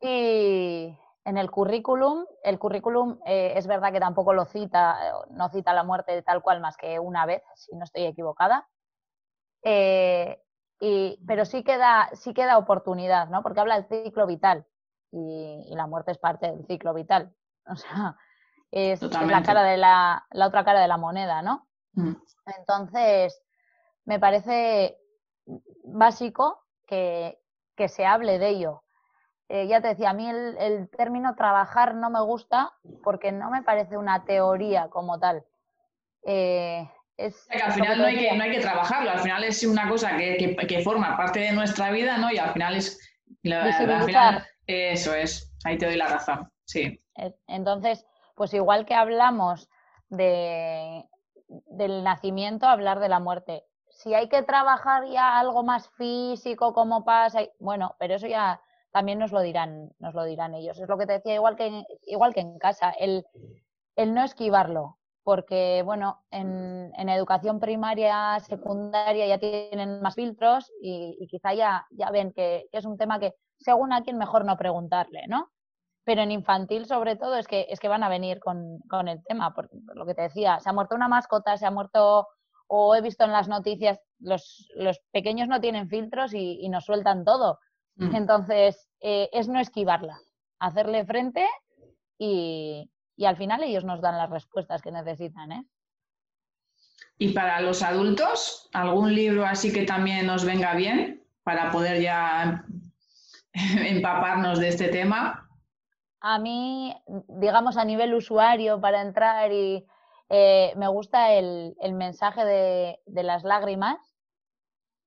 [0.00, 4.96] Y en el currículum, el currículum eh, es verdad que tampoco lo cita,
[5.30, 8.66] no cita la muerte de tal cual más que una vez, si no estoy equivocada.
[9.64, 10.40] Eh,
[10.80, 13.42] y, pero sí queda, sí queda oportunidad, ¿no?
[13.42, 14.64] Porque habla del ciclo vital
[15.12, 17.34] y, y la muerte es parte del ciclo vital.
[17.68, 18.16] O sea,
[18.70, 21.66] es, la cara de la, la, otra cara de la moneda, ¿no?
[21.92, 22.14] Mm.
[22.58, 23.42] Entonces,
[24.04, 24.98] me parece
[25.84, 27.38] básico que,
[27.88, 28.82] se hable de ello.
[29.48, 32.72] Eh, ya te decía, a mí el, término trabajar no me gusta
[33.04, 35.44] porque no me parece una teoría como tal.
[36.24, 39.88] Eh, es, al final no hay, que, no hay, que, trabajarlo, al final es una
[39.88, 42.30] cosa que, que, forma parte de nuestra vida, ¿no?
[42.30, 43.00] Y al final es...
[44.66, 47.00] eso es, ahí te doy la razón, sí.
[47.46, 48.04] Entonces,
[48.36, 49.68] pues igual que hablamos
[50.08, 51.08] de,
[51.48, 53.64] del nacimiento hablar de la muerte.
[53.88, 58.60] Si hay que trabajar ya algo más físico, como pasa, bueno, pero eso ya
[58.92, 60.78] también nos lo dirán, nos lo dirán ellos.
[60.78, 63.26] Es lo que te decía, igual que, igual que en casa, el,
[63.96, 71.26] el no esquivarlo, porque bueno, en, en, educación primaria, secundaria ya tienen más filtros y,
[71.28, 75.26] quizá ya, ya ven que, es un tema que según a quien mejor no preguntarle,
[75.26, 75.50] ¿no?
[76.06, 79.22] Pero en infantil sobre todo es que, es que van a venir con, con el
[79.24, 82.28] tema, por, lo que te decía, se ha muerto una mascota, se ha muerto,
[82.68, 86.84] o he visto en las noticias, los, los pequeños no tienen filtros y, y nos
[86.84, 87.58] sueltan todo.
[87.96, 88.14] Mm.
[88.14, 90.16] Entonces, eh, es no esquivarla,
[90.60, 91.44] hacerle frente
[92.18, 95.50] y, y al final ellos nos dan las respuestas que necesitan.
[95.50, 95.64] ¿eh?
[97.18, 102.64] Y para los adultos, ¿algún libro así que también nos venga bien para poder ya
[103.52, 105.45] empaparnos de este tema?
[106.28, 106.92] A mí,
[107.28, 109.86] digamos, a nivel usuario, para entrar y
[110.28, 113.96] eh, me gusta el, mensaje de, las lágrimas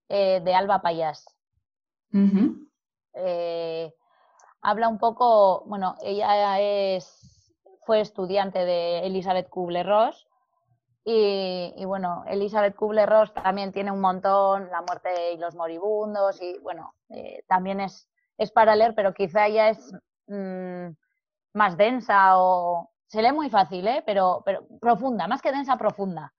[0.07, 1.25] eh, de Alba Payás.
[3.15, 3.93] Eh,
[4.61, 7.53] habla un poco, bueno, ella es,
[7.85, 10.25] fue estudiante de Elizabeth Kubler-Ross
[11.03, 16.93] y, bueno, Elizabeth Kubler-Ross también tiene un montón, La muerte y los moribundos y bueno,
[17.49, 19.93] también es, es para leer, pero quizá ya es
[20.27, 20.91] mm,
[21.59, 24.01] más densa o se lee muy fácil, ¿eh?
[24.05, 26.33] pero, pero profunda, más que densa, profunda.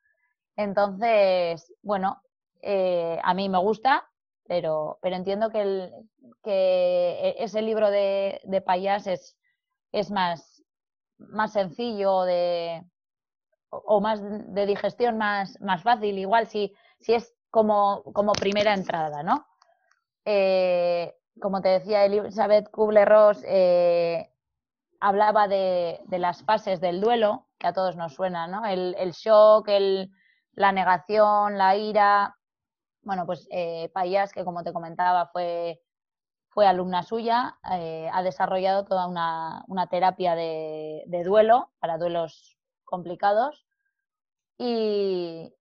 [0.56, 2.22] Entonces, bueno,
[2.62, 4.08] eh, a mí me gusta,
[4.46, 5.92] pero, pero entiendo que, el,
[6.42, 9.36] que ese libro de, de Payas es,
[9.92, 10.64] es más,
[11.18, 12.82] más sencillo de,
[13.68, 19.22] o más de digestión más, más fácil, igual si, si es como, como primera entrada,
[19.22, 19.46] ¿no?
[20.24, 24.29] Eh, como te decía Elizabeth Kubler-Ross, eh,
[25.00, 28.66] hablaba de, las fases del duelo, que a todos nos suena, ¿no?
[28.66, 29.68] El, shock,
[30.52, 32.36] la negación, la ira,
[33.02, 35.80] bueno, pues eh, Payas, que como te comentaba, fue,
[36.50, 43.66] fue alumna suya, eh, ha desarrollado toda una, terapia de, duelo para duelos complicados
[44.58, 45.54] y,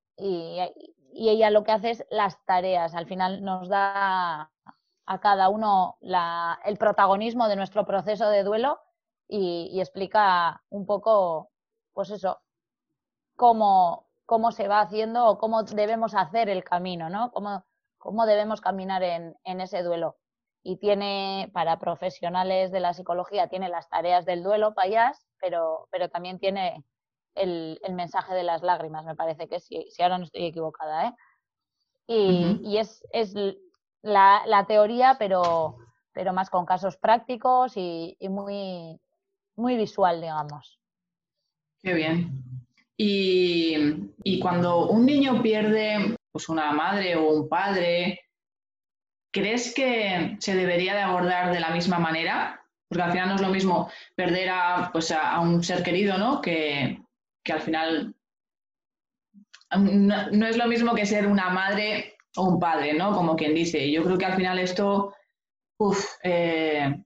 [1.11, 2.93] ella lo que hace es las tareas.
[2.93, 4.51] Al final nos da
[5.05, 8.79] a cada uno el protagonismo de nuestro proceso de duelo
[9.29, 11.51] y, y explica un poco,
[11.93, 12.41] pues eso,
[13.35, 17.31] cómo, cómo se va haciendo o cómo debemos hacer el camino, ¿no?
[17.31, 17.63] Cómo,
[17.97, 20.17] cómo debemos caminar en, ese duelo.
[20.61, 26.09] Y tiene, para profesionales de la psicología, tiene las tareas del duelo, payas, pero, pero
[26.09, 26.83] también tiene
[27.33, 31.13] el, mensaje de las lágrimas, me parece que si, si ahora no estoy equivocada, ¿eh?
[32.07, 33.33] Y, es, es
[34.01, 35.77] la, la, teoría, pero,
[36.11, 38.99] pero más con casos prácticos y, y muy,
[39.59, 40.79] muy visual, digamos.
[41.83, 42.43] Qué bien.
[42.97, 48.21] Y, cuando un niño pierde pues, una madre o un padre,
[49.31, 52.61] ¿crees que se debería de abordar de la misma manera?
[52.89, 56.41] Porque al final no es lo mismo perder a, pues, a, un ser querido, ¿no?
[56.41, 57.01] Que,
[57.49, 58.15] al final
[59.71, 63.13] no, es lo mismo que ser una madre o un padre, ¿no?
[63.13, 63.89] Como quien dice.
[63.91, 65.15] Yo creo que al final esto,
[65.79, 67.01] uff, eh,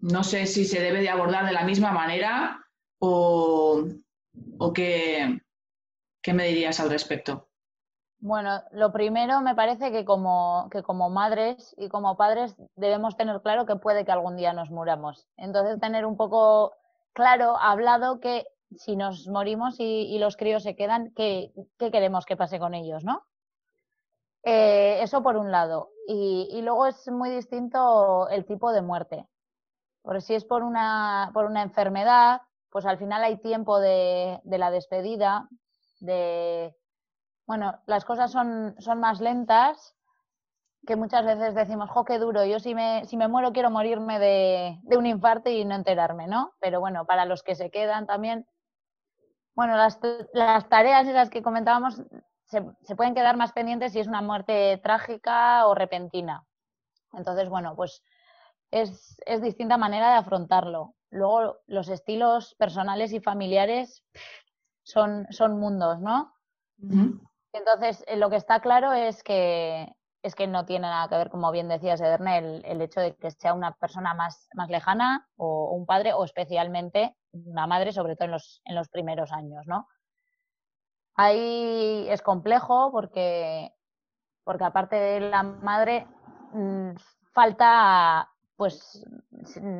[0.00, 2.64] no sé si se debe de abordar de la misma manera
[2.98, 3.84] o,
[4.58, 5.40] ¿O qué,
[6.32, 7.48] me dirías al respecto?
[8.18, 13.40] Bueno, lo primero me parece que como, que como madres y como padres debemos tener
[13.40, 15.26] claro que puede que algún día nos muramos.
[15.36, 16.74] Entonces, tener un poco
[17.14, 22.58] claro, hablado que si nos morimos y, los críos se quedan, ¿qué, queremos que pase
[22.58, 23.24] con ellos, no?
[24.42, 25.90] Eh, eso por un lado.
[26.06, 29.26] Y, luego es muy distinto el tipo de muerte.
[30.02, 34.70] Porque si es por una, por una enfermedad, pues al final hay tiempo de, la
[34.70, 35.48] despedida,
[36.00, 36.74] de,
[37.46, 39.96] bueno, las cosas son, son más lentas,
[40.86, 44.18] que muchas veces decimos, jo, qué duro, yo si me, si me muero quiero morirme
[44.18, 46.52] de, un infarto y no enterarme, ¿no?
[46.60, 48.46] Pero bueno, para los que se quedan también,
[49.54, 50.00] bueno, las,
[50.32, 52.00] las tareas esas que comentábamos
[52.44, 56.46] se, se, pueden quedar más pendientes si es una muerte trágica o repentina.
[57.12, 58.02] Entonces, bueno, pues
[58.70, 60.94] es, es distinta manera de afrontarlo.
[61.10, 64.04] Luego, los estilos personales y familiares
[64.82, 66.32] son, son mundos, ¿no?
[67.52, 71.30] Entonces, eh, lo que está claro es que, es que no tiene nada que ver,
[71.30, 75.28] como bien decías, Ederne, el, el hecho de que sea una persona más, más lejana
[75.36, 79.66] o un padre o especialmente una madre, sobre todo en los, en los primeros años,
[79.66, 79.86] ¿no?
[81.16, 83.74] Ahí es complejo porque,
[84.44, 86.06] porque aparte de la madre,
[86.52, 86.92] mm,
[87.32, 88.29] falta
[88.60, 89.02] pues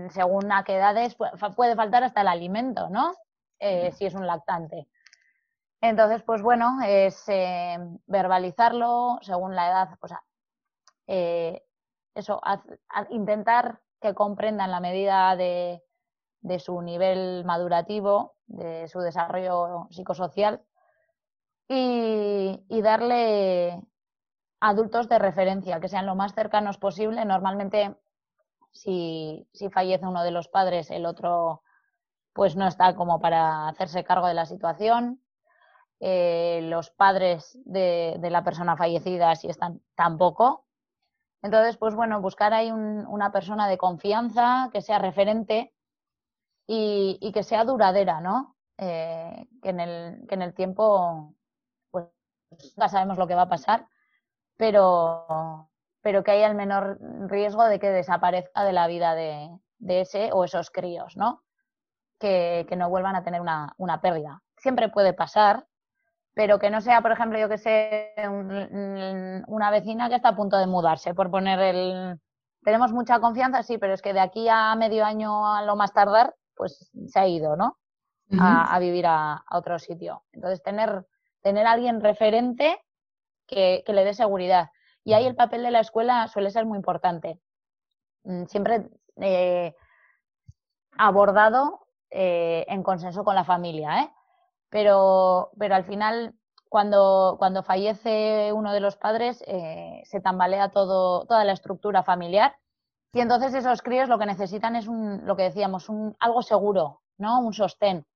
[0.08, 1.14] según a qué edades
[1.54, 3.12] puede faltar hasta el alimento, ¿no?
[3.58, 4.88] Eh, si es un lactante.
[5.82, 10.24] Entonces, pues bueno, es eh, verbalizarlo según la edad, o sea,
[11.08, 11.62] eh,
[12.14, 12.40] eso,
[13.10, 15.84] intentar que comprendan la medida de,
[16.40, 20.62] de su nivel madurativo, de su desarrollo psicosocial
[21.68, 23.78] y, y, darle
[24.58, 27.26] adultos de referencia que sean lo más cercanos posible.
[27.26, 27.94] Normalmente,
[28.72, 31.62] si, si fallece uno de los padres, el otro
[32.32, 35.20] pues no está como para hacerse cargo de la situación.
[35.98, 40.64] Eh, los padres de, de, la persona fallecida, si están, tampoco.
[41.42, 45.74] Entonces, pues bueno, buscar ahí una persona de confianza que sea referente
[46.66, 48.56] y, que sea duradera, ¿no?
[48.78, 51.34] Eh, que, en el, que en el tiempo,
[51.90, 52.06] pues
[52.76, 53.88] ya sabemos lo que va a pasar,
[54.56, 55.69] pero,
[56.02, 60.30] pero que haya el menor riesgo de que desaparezca de la vida de, de ese
[60.32, 61.42] o esos críos, ¿no?
[62.18, 64.42] Que, que no vuelvan a tener una, una, pérdida.
[64.56, 65.66] Siempre puede pasar,
[66.34, 68.14] pero que no sea, por ejemplo, yo que sé,
[69.46, 72.20] una vecina que está a punto de mudarse, por poner el...
[72.62, 75.94] Tenemos mucha confianza, sí, pero es que de aquí a medio año a lo más
[75.94, 77.78] tardar pues se ha ido, ¿no?
[78.38, 80.22] a, vivir a, otro sitio.
[80.32, 81.06] Entonces, tener,
[81.42, 82.78] tener alguien referente
[83.46, 84.68] que, le dé seguridad.
[85.04, 87.40] Y ahí el papel de la escuela suele ser muy importante.
[88.24, 89.74] Mm, siempre eh,
[90.98, 94.10] abordado eh, en consenso con la familia, ¿eh?
[94.68, 96.34] Pero, pero al final,
[96.68, 102.54] cuando, cuando fallece uno de los padres, eh, se tambalea todo, toda la estructura familiar
[103.12, 107.02] y entonces esos críos lo que necesitan es un, lo que decíamos, un, algo seguro,
[107.18, 107.40] ¿no?
[107.40, 108.06] Un sostén.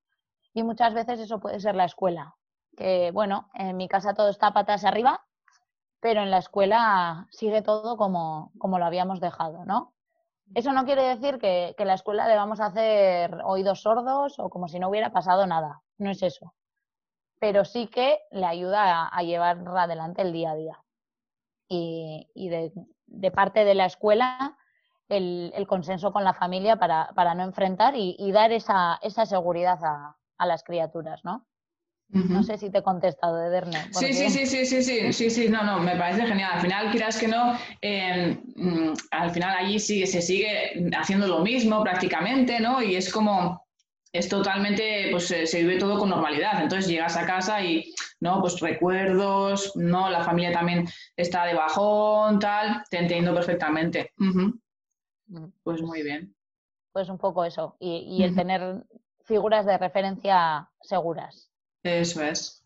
[0.52, 2.36] Y muchas veces eso puede ser la escuela.
[2.76, 5.24] Que bueno, en mi casa todo está patas arriba,
[6.04, 9.94] pero en la escuela sigue todo como, como lo habíamos dejado, ¿no?
[10.54, 14.50] Eso no quiere decir que, que la escuela le vamos a hacer oídos sordos o
[14.50, 15.80] como si no hubiera pasado nada.
[15.96, 16.52] No es eso.
[17.40, 20.84] Pero sí que le ayuda a, a llevar adelante el día a día.
[21.68, 24.58] Y, y de, parte de la escuela,
[25.08, 30.18] el, consenso con la familia para, para no enfrentar y, dar esa, esa seguridad a,
[30.36, 31.46] a, las criaturas, ¿no?
[32.08, 33.78] No sé si te he contestado, Ederne.
[33.92, 36.52] Sí, sí, sí, sí, sí, sí, sí, sí, no, no, me parece genial.
[36.54, 41.82] Al final, quieras que no, mm, al final allí sigue, se sigue haciendo lo mismo
[41.82, 42.80] prácticamente, ¿no?
[42.80, 43.66] Y es como,
[44.12, 46.62] es totalmente, pues se, vive todo con normalidad.
[46.62, 50.86] Entonces llegas a casa y, no, pues recuerdos, no, la familia también
[51.16, 54.12] está de bajón, tal, te entiendo perfectamente.
[55.64, 56.32] Pues muy bien.
[56.92, 57.76] Pues un poco eso.
[57.80, 58.84] Y, el tener
[59.24, 61.50] figuras de referencia seguras.
[61.84, 62.62] Eso es.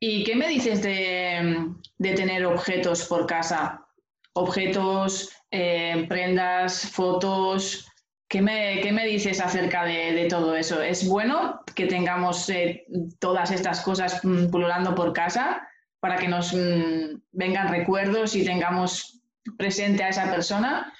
[0.00, 3.86] ¿Y qué me dices de, tener objetos por casa?
[4.32, 7.88] Objetos, eh, prendas, fotos.
[8.28, 10.82] ¿Qué me, me dices acerca de, todo eso?
[10.82, 12.84] ¿Es bueno que tengamos eh,
[13.20, 15.68] todas estas cosas mm, pululando por casa
[16.00, 19.20] para que nos mm, vengan recuerdos y tengamos
[19.56, 20.92] presente a esa persona?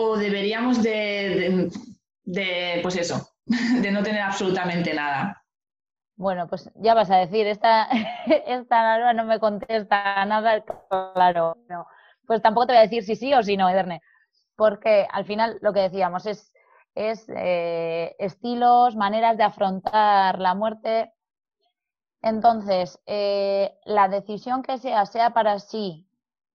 [0.00, 1.68] o deberíamos de,
[2.82, 3.34] pues eso,
[3.82, 5.42] de no tener absolutamente nada?
[6.18, 7.88] Bueno, pues ya vas a decir, esta,
[8.46, 10.64] esta no me contesta nada,
[11.14, 11.56] claro.
[12.26, 14.02] Pues tampoco te voy a decir si sí o si no, Ederne,
[14.56, 16.52] porque al final lo que decíamos es,
[16.96, 21.12] es eh, estilos, maneras de afrontar la muerte.
[22.20, 26.08] Entonces, eh, la decisión que sea, sea para sí,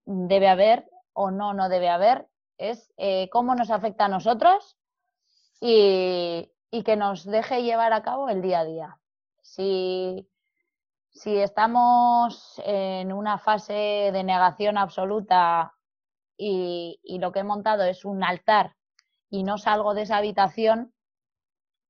[0.04, 4.76] debe haber o no, no debe haber, es eh, cómo nos afecta a nosotros
[5.58, 6.50] y,
[6.84, 8.98] que nos deje llevar a cabo el día a día.
[9.54, 10.28] Si,
[11.10, 15.74] si estamos en una fase de negación absoluta
[16.36, 18.74] y, lo que he montado es un altar
[19.30, 20.92] y no salgo de esa habitación,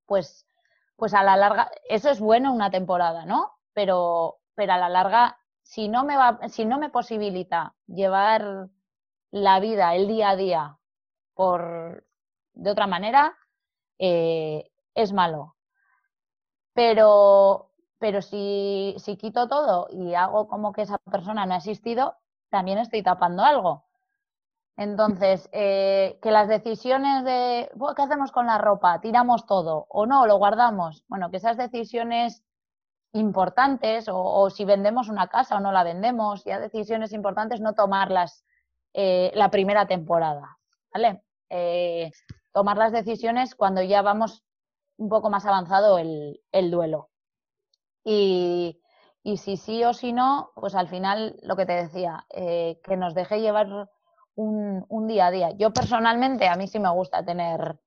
[0.05, 0.45] pues,
[0.95, 3.53] pues a la larga, eso es bueno una temporada, ¿no?
[3.73, 8.69] Pero, pero a la larga, si no me va, si no me posibilita llevar
[9.31, 10.77] la vida, el día a día,
[11.33, 12.05] por
[12.53, 13.35] de otra manera,
[13.97, 15.54] eh, es malo.
[16.75, 22.17] Pero, pero si, si quito todo y hago como que esa persona no ha existido,
[22.49, 23.85] también estoy tapando algo.
[24.77, 28.99] Entonces, eh, que las decisiones de ¿qué hacemos con la ropa?
[28.99, 30.27] ¿Tiramos todo o no?
[30.27, 31.05] ¿Lo guardamos?
[31.07, 32.43] Bueno, que esas decisiones
[33.13, 38.45] importantes o, si vendemos una casa o no la vendemos, ya decisiones importantes, no tomarlas
[38.93, 40.57] eh, la primera temporada,
[40.93, 41.23] ¿vale?
[41.49, 42.11] Eh,
[42.51, 44.44] tomar las decisiones cuando ya vamos
[44.97, 47.09] un poco más avanzado el, duelo.
[48.03, 48.79] Y,
[49.37, 53.15] si sí o si no, pues al final lo que te decía, eh, que nos
[53.15, 53.89] deje llevar
[54.35, 55.51] un, un, día a día.
[55.57, 57.79] Yo personalmente, a mí sí me gusta tener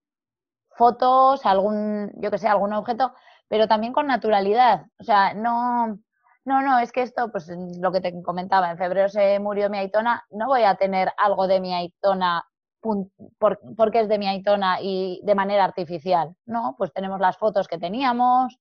[0.78, 3.12] fotos, algún, yo que sé, algún objeto,
[3.48, 4.86] pero también con naturalidad.
[4.98, 5.98] O sea, no,
[6.44, 7.48] no, no, es que esto, pues
[7.80, 11.46] lo que te comentaba, en febrero se murió mi Aitona, no voy a tener algo
[11.46, 12.47] de mi Aitona
[12.80, 16.74] porque es de mi Aitona y de manera artificial, ¿no?
[16.78, 18.58] Pues tenemos las fotos que teníamos,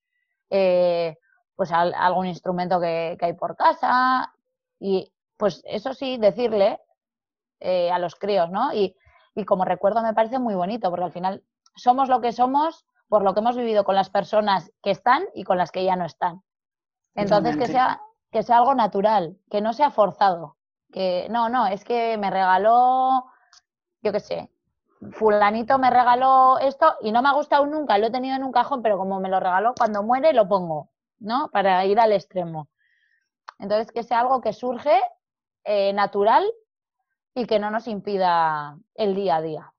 [0.50, 1.18] eh,
[1.56, 4.34] pues algún instrumento que, hay por casa
[4.80, 6.80] y pues eso sí, decirle
[7.60, 8.74] eh, a los críos, ¿no?
[8.74, 8.96] Y,
[9.36, 11.44] y como recuerdo me parece muy bonito porque al final
[11.76, 15.44] somos lo que somos por lo que hemos vivido con las personas que están y
[15.44, 16.44] con las que ya no están.
[17.16, 18.02] Entonces, que sea,
[18.32, 20.58] que sea algo natural, que no sea forzado.
[20.92, 23.26] Que no, no, es que me regaló,
[24.08, 24.50] yo qué sé,
[25.12, 28.52] fulanito me regaló esto y no me ha gustado nunca, lo he tenido en un
[28.52, 30.90] cajón, pero como me lo regaló, cuando muere lo pongo,
[31.20, 31.50] ¿no?
[31.52, 32.68] Para ir al extremo.
[33.60, 34.96] Entonces, que sea algo que surge
[35.64, 36.46] eh, natural
[37.34, 39.74] y que no nos impida el día a día.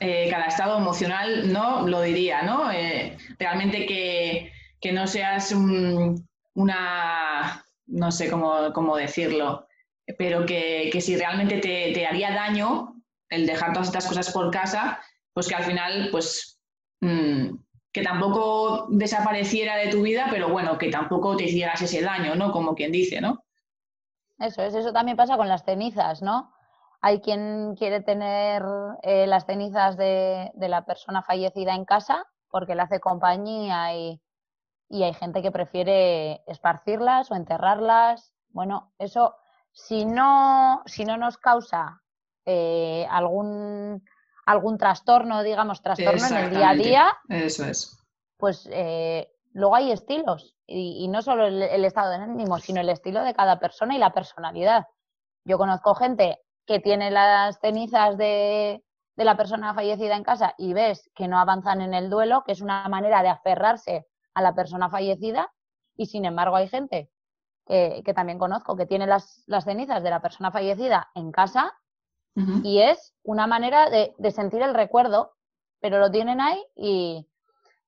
[0.00, 1.86] Eh, cada estado emocional, ¿no?
[1.86, 2.70] Lo diría, ¿no?
[2.70, 4.52] Eh, realmente que
[4.84, 9.66] que no seas una, no sé cómo, decirlo,
[10.18, 12.94] pero que, si realmente te, haría daño
[13.28, 15.00] el dejar todas estas cosas por casa,
[15.32, 16.60] pues que al final, pues,
[17.00, 17.56] mm,
[17.92, 22.52] que tampoco desapareciera de tu vida, pero bueno, que tampoco te hicieras ese daño, ¿no?
[22.52, 23.44] Como quien dice, ¿no?
[24.38, 26.52] Eso es, eso también pasa con las cenizas, ¿no?
[27.00, 28.62] Hay quien quiere tener
[29.02, 34.20] eh, las cenizas de, de, la persona fallecida en casa porque le hace compañía y,
[34.88, 38.32] y hay gente que prefiere esparcirlas o enterrarlas.
[38.48, 39.34] Bueno, eso
[39.74, 42.00] si no, si no nos causa
[42.46, 44.02] eh, algún,
[44.46, 47.98] algún trastorno, digamos, trastorno en el día a día, eso es.
[48.38, 53.22] Pues eh, luego hay estilos y, no solo el, estado de ánimo, sino el estilo
[53.22, 54.86] de cada persona y la personalidad.
[55.44, 58.82] Yo conozco gente que tiene las cenizas de,
[59.16, 62.52] de la persona fallecida en casa y ves que no avanzan en el duelo, que
[62.52, 65.52] es una manera de aferrarse a la persona fallecida
[65.96, 67.10] y sin embargo hay gente
[67.66, 71.72] que, también conozco que tiene las, cenizas de la persona fallecida en casa
[72.64, 75.34] y es una manera de, sentir el recuerdo,
[75.80, 77.28] pero lo tienen ahí y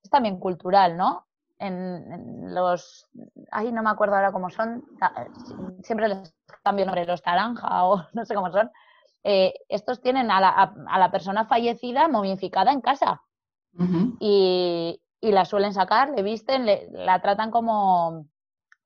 [0.02, 1.26] es también cultural, ¿no?
[1.58, 3.08] En, los,
[3.50, 4.84] ay, no me acuerdo ahora cómo son,
[5.82, 8.70] siempre les cambio nombre, los taranja o no sé cómo son.
[9.24, 13.22] Eh, estos tienen a la, a, la, persona fallecida momificada en casa.
[14.20, 18.26] y, y la suelen sacar, le visten, la tratan como,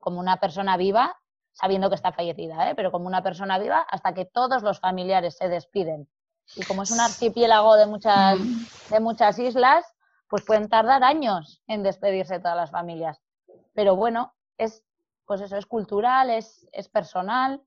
[0.00, 1.16] como una persona viva,
[1.52, 2.74] sabiendo que está fallecida, ¿eh?
[2.74, 6.08] pero como una persona viva hasta que todos los familiares se despiden.
[6.56, 8.38] Y como es un archipiélago de muchas,
[8.90, 9.84] de muchas islas,
[10.28, 13.22] pues pueden tardar años en despedirse todas las familias.
[13.74, 14.84] Pero bueno, es,
[15.26, 17.62] pues eso, es cultural, es, es personal,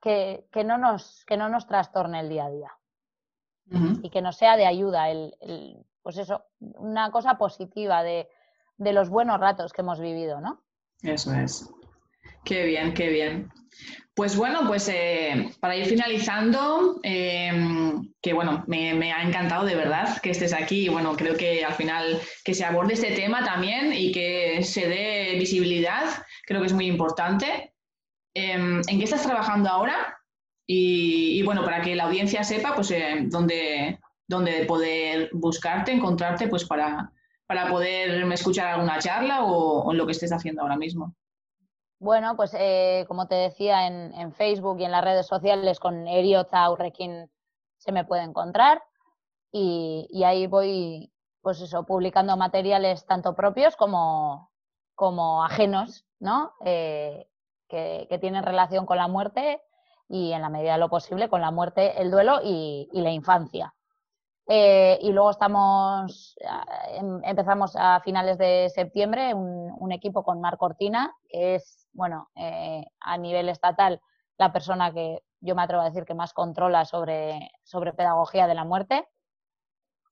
[0.00, 2.72] que, que, no nos, que no nos trastorne el día a día.
[4.02, 8.30] Y que nos sea de ayuda el, pues eso, una cosa positiva de,
[8.78, 10.62] los buenos ratos que hemos vivido, ¿no?
[11.02, 11.68] Eso es.
[12.44, 13.50] Qué bien, qué bien.
[14.14, 20.20] Pues bueno, pues eh, para ir finalizando, em, que bueno, me, ha encantado de verdad
[20.20, 23.92] que estés aquí y bueno, creo que al final que se aborde este tema también
[23.92, 26.04] y que se dé visibilidad,
[26.44, 27.74] creo que es muy importante.
[28.34, 30.18] Em, ¿En qué estás trabajando ahora?
[30.66, 36.64] Y, bueno, para que la audiencia sepa, pues eh, dónde, donde poder buscarte, encontrarte, pues
[36.64, 37.10] para,
[37.48, 41.14] para poder escuchar alguna charla o, lo que estés haciendo ahora mismo.
[41.98, 46.62] Bueno, pues eh, como te decía, en, Facebook y en las redes sociales con Eriota
[46.62, 47.30] Aurrekin
[47.78, 48.82] se me puede encontrar
[49.50, 54.52] y, ahí voy, pues eso, publicando materiales tanto propios como,
[54.94, 56.52] como ajenos, ¿no?
[56.66, 57.30] Eh,
[57.66, 59.62] que, tienen relación con la muerte
[60.06, 63.74] y en la medida de lo posible con la muerte, el duelo y la infancia.
[64.50, 66.34] Eh, y luego estamos,
[66.94, 72.84] em, empezamos a finales de septiembre un, equipo con Mar Cortina, que es, bueno, eh,
[73.00, 74.00] a nivel estatal
[74.36, 78.54] la persona que yo me atrevo a decir que más controla sobre, sobre pedagogía de
[78.54, 79.08] la muerte.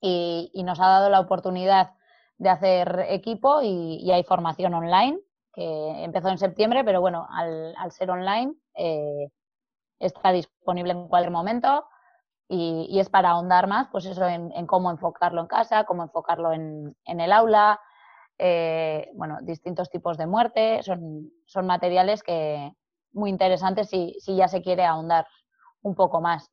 [0.01, 1.93] Y, nos ha dado la oportunidad
[2.39, 5.19] de hacer equipo y, hay formación online,
[5.53, 9.31] que empezó en septiembre, pero bueno, al, ser online eh,
[9.99, 11.87] está disponible en cualquier momento
[12.49, 16.97] y, es para ahondar más, pues eso, en, cómo enfocarlo en casa, cómo enfocarlo en,
[17.05, 17.81] el aula,
[18.39, 22.73] eh, bueno, distintos tipos de muerte, son, son materiales que
[23.13, 25.27] muy interesantes si, si ya se quiere ahondar
[25.83, 26.51] un poco más.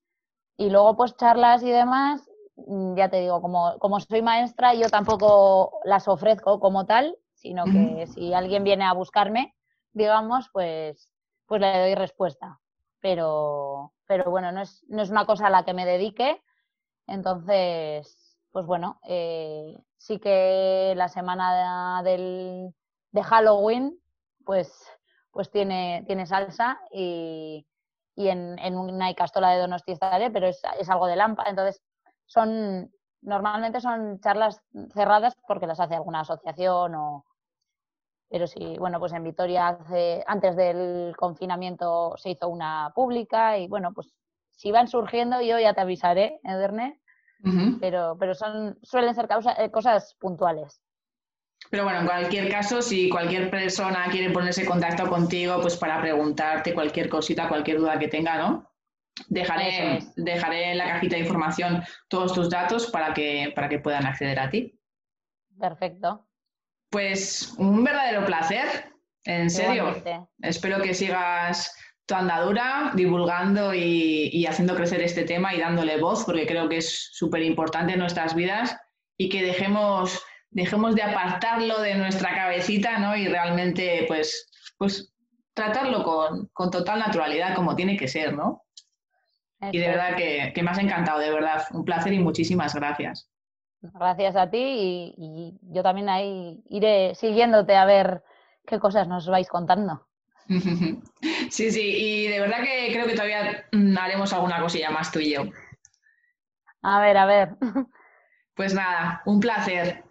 [0.58, 4.89] Y luego, pues charlas y demás, mm, ya te digo, como, como soy maestra, yo
[4.89, 9.54] tampoco las ofrezco como tal, sino que si alguien viene a buscarme,
[9.91, 11.10] digamos, pues,
[11.46, 12.60] pues le doy respuesta.
[13.04, 16.41] Pero, pero bueno, no es, no es una cosa a la que me dedique.
[17.06, 22.74] Entonces, pues bueno, eh, sí que la semana del,
[23.12, 23.99] de Halloween
[24.45, 24.72] pues,
[25.32, 27.68] pues tiene, tiene salsa y,
[28.16, 31.43] y en, en una Icastola de Donosti estaré, pero es, es algo de Lampa.
[31.47, 31.84] Entonces,
[32.26, 32.89] son
[33.22, 34.62] normalmente son charlas
[34.93, 37.26] cerradas porque las hace alguna asociación o...
[38.34, 43.68] Pero sí, bueno, pues en Vitoria hace, antes del confinamiento se hizo una pública y
[43.68, 44.12] bueno, pues
[44.54, 47.00] si van surgiendo yo ya te avisaré, Ederne,
[47.80, 50.82] pero, pero son, suelen ser causa, eh, cosas puntuales.
[51.70, 56.02] Pero bueno, en cualquier caso, si cualquier persona quiere ponerse en contacto contigo, pues para
[56.02, 58.68] preguntarte cualquier cosita, cualquier duda que tenga, ¿no?
[59.28, 64.08] Dejaré, dejaré en la cajita de información todos tus datos para que, para que puedan
[64.08, 64.80] acceder a ti.
[65.60, 66.26] Perfecto.
[66.94, 68.94] Pues un verdadero placer,
[69.26, 70.02] en serio.
[70.41, 71.76] Espero que sigas
[72.06, 76.78] tu andadura divulgando y, y, haciendo crecer este tema y dándole voz, porque creo que
[76.78, 78.78] es súper importante en nuestras vidas
[79.18, 80.22] y que dejemos,
[80.52, 83.18] dejemos de apartarlo de nuestra cabecita ¿no?
[83.18, 85.14] y realmente pues, pues
[85.56, 88.64] tratarlo con, con total naturalidad como tiene que ser, ¿no?
[89.72, 91.64] Y de verdad que, me has encantado, de verdad.
[91.72, 93.30] Un placer y muchísimas gracias.
[93.94, 98.24] Gracias a ti y, yo también ahí iré siguiéndote a ver
[98.66, 100.08] qué cosas nos vais contando.
[101.50, 105.20] Sí, sí, y de verdad que creo que todavía mm, haremos alguna cosilla más tú
[105.20, 105.44] y yo.
[106.82, 107.50] A ver, a ver.
[108.56, 110.04] Pues nada, un placer.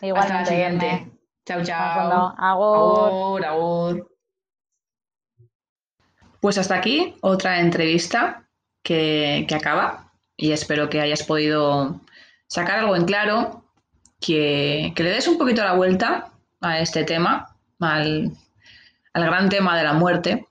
[0.00, 1.10] Hasta la siguiente.
[1.44, 2.34] Chao, chao.
[2.38, 3.44] Agur.
[3.44, 4.10] Agur,
[6.40, 8.48] Pues hasta aquí otra entrevista
[8.82, 12.00] que, acaba y espero que hayas podido
[12.46, 13.64] sacar algo en claro,
[14.20, 18.32] que, le des un poquito la vuelta a este tema, al,
[19.14, 20.46] gran tema de la muerte,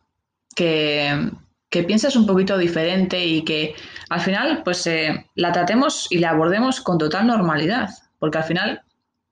[0.56, 1.30] que,
[1.70, 3.76] que, pienses un poquito diferente y que
[4.10, 7.90] al final pues eh, la tratemos y la abordemos con total normalidad,
[8.20, 8.82] porque al final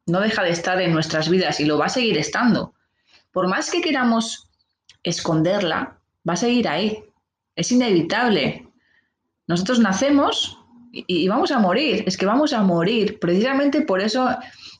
[0.06, 2.74] no deja de estar en nuestras vidas y lo va a seguir estando.
[3.32, 4.50] Por más que queramos
[5.04, 5.98] esconderla,
[6.28, 7.04] va a seguir ahí.
[7.56, 8.68] Es inevitable.
[9.48, 10.60] Nosotros nacemos
[10.94, 13.20] y, vamos a morir, es que vamos a morir.
[13.20, 14.30] Precisamente por eso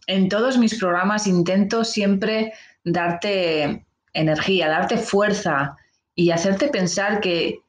[0.06, 2.54] en todos mis programas intento siempre
[2.84, 3.84] darte
[4.14, 5.76] energía, darte fuerza
[6.14, 7.62] y hacerte pensar que,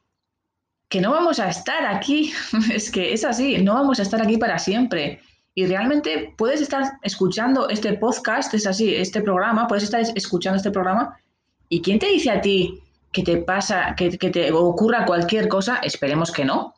[0.89, 2.33] que no vamos a estar aquí.
[2.71, 5.21] es que es así, no vamos a estar aquí para siempre.
[5.55, 10.69] Y realmente puedes estar escuchando este podcast, es así, este programa, puedes estar escuchando este
[10.69, 11.17] programa.
[11.69, 12.79] ¿Y quién te dice a ti
[13.11, 15.77] que te pasa, que, que te ocurra cualquier cosa?
[15.77, 16.74] Esperemos que no,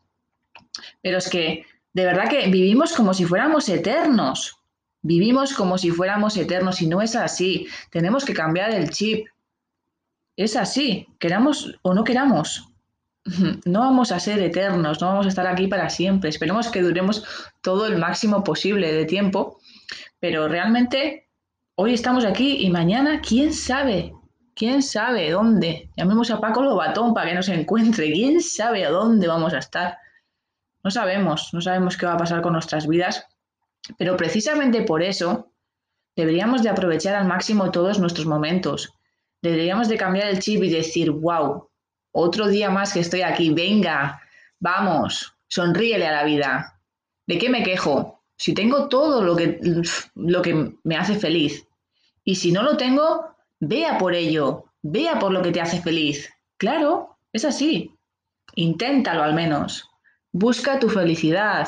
[1.01, 4.57] pero es que de verdad que vivimos como si fuéramos eternos.
[5.01, 7.67] Vivimos como si fuéramos eternos y no es así.
[7.89, 9.27] Tenemos que cambiar el chip.
[10.35, 12.69] Es así, queramos o no queramos.
[13.65, 16.29] No vamos a ser eternos, no vamos a estar aquí para siempre.
[16.29, 17.25] Esperemos que duremos
[17.61, 19.59] todo el máximo posible de tiempo,
[20.19, 21.27] pero realmente
[21.75, 24.13] hoy estamos aquí y mañana, ¿quién sabe?
[24.55, 25.89] ¿Quién sabe dónde?
[25.97, 28.11] Llamemos a Paco Lobatón para que nos encuentre.
[28.11, 29.97] ¿Quién sabe a dónde vamos a estar?
[30.87, 33.25] No sabemos, no sabemos qué va a pasar con nuestras vidas,
[33.97, 35.51] pero precisamente por eso
[36.15, 38.93] deberíamos de aprovechar al máximo todos nuestros momentos.
[39.41, 41.69] Deberíamos de cambiar el chip y decir, wow,
[42.13, 44.21] otro día más que estoy aquí, venga,
[44.61, 46.79] vamos, sonríele a la vida.
[47.27, 48.23] ¿De qué me quejo?
[48.37, 49.59] Si tengo todo lo que,
[50.15, 51.67] lo que me hace feliz.
[52.23, 56.29] Y si no lo tengo, vea por ello, vea por lo que te hace feliz.
[56.55, 57.93] Claro, es así.
[58.55, 59.89] Inténtalo al menos.
[60.39, 61.67] Busca tu felicidad.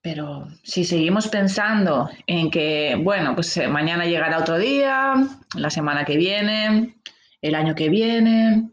[0.00, 5.14] Pero si seguimos pensando en que, bueno, pues eh, mañana llegará otro día,
[5.56, 6.94] la semana que viene,
[7.42, 8.70] el año que viene,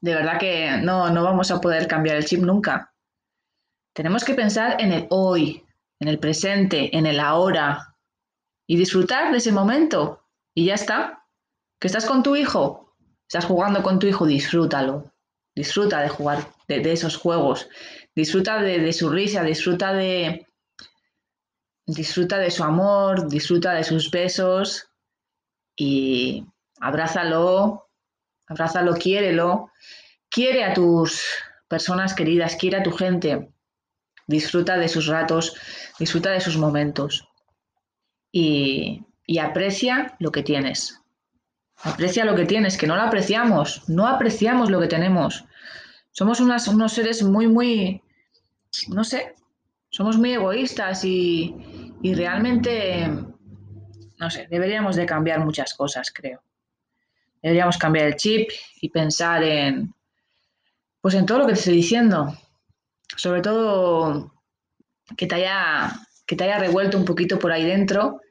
[0.00, 2.94] de verdad que no, no vamos a poder cambiar el chip nunca.
[3.92, 5.66] Tenemos que pensar en el hoy,
[6.00, 7.94] en el presente, en el ahora
[8.66, 10.24] y disfrutar de ese momento.
[10.54, 11.26] Y ya está.
[11.78, 12.96] Que estás con tu hijo,
[13.28, 15.12] estás jugando con tu hijo, disfrútalo.
[15.54, 17.68] Disfruta de jugar de, esos juegos.
[18.14, 20.46] Disfruta de, su risa, disfruta de,
[21.86, 24.88] disfruta de su amor, disfruta de sus besos
[25.76, 26.44] y
[26.80, 27.88] abrázalo,
[28.46, 29.70] abrázalo, quiérelo.
[30.28, 31.22] Quiere a tus
[31.68, 33.50] personas queridas, quiere a tu gente.
[34.26, 35.54] Disfruta de sus ratos,
[35.98, 37.28] disfruta de sus momentos
[38.32, 41.00] y, y aprecia lo que tienes.
[41.82, 45.45] Aprecia lo que tienes, que no lo apreciamos, no apreciamos lo que tenemos.
[46.16, 48.00] Somos unos seres muy, muy,
[48.88, 49.34] no sé,
[49.90, 51.54] somos muy egoístas y,
[52.00, 53.06] y realmente,
[54.18, 56.40] no sé, deberíamos de cambiar muchas cosas, creo.
[57.42, 58.48] Deberíamos cambiar el chip
[58.80, 59.92] y pensar en,
[61.02, 62.34] pues en todo lo que te estoy diciendo.
[63.14, 64.32] Sobre todo
[65.18, 68.22] que te haya, que te haya revuelto un poquito por ahí dentro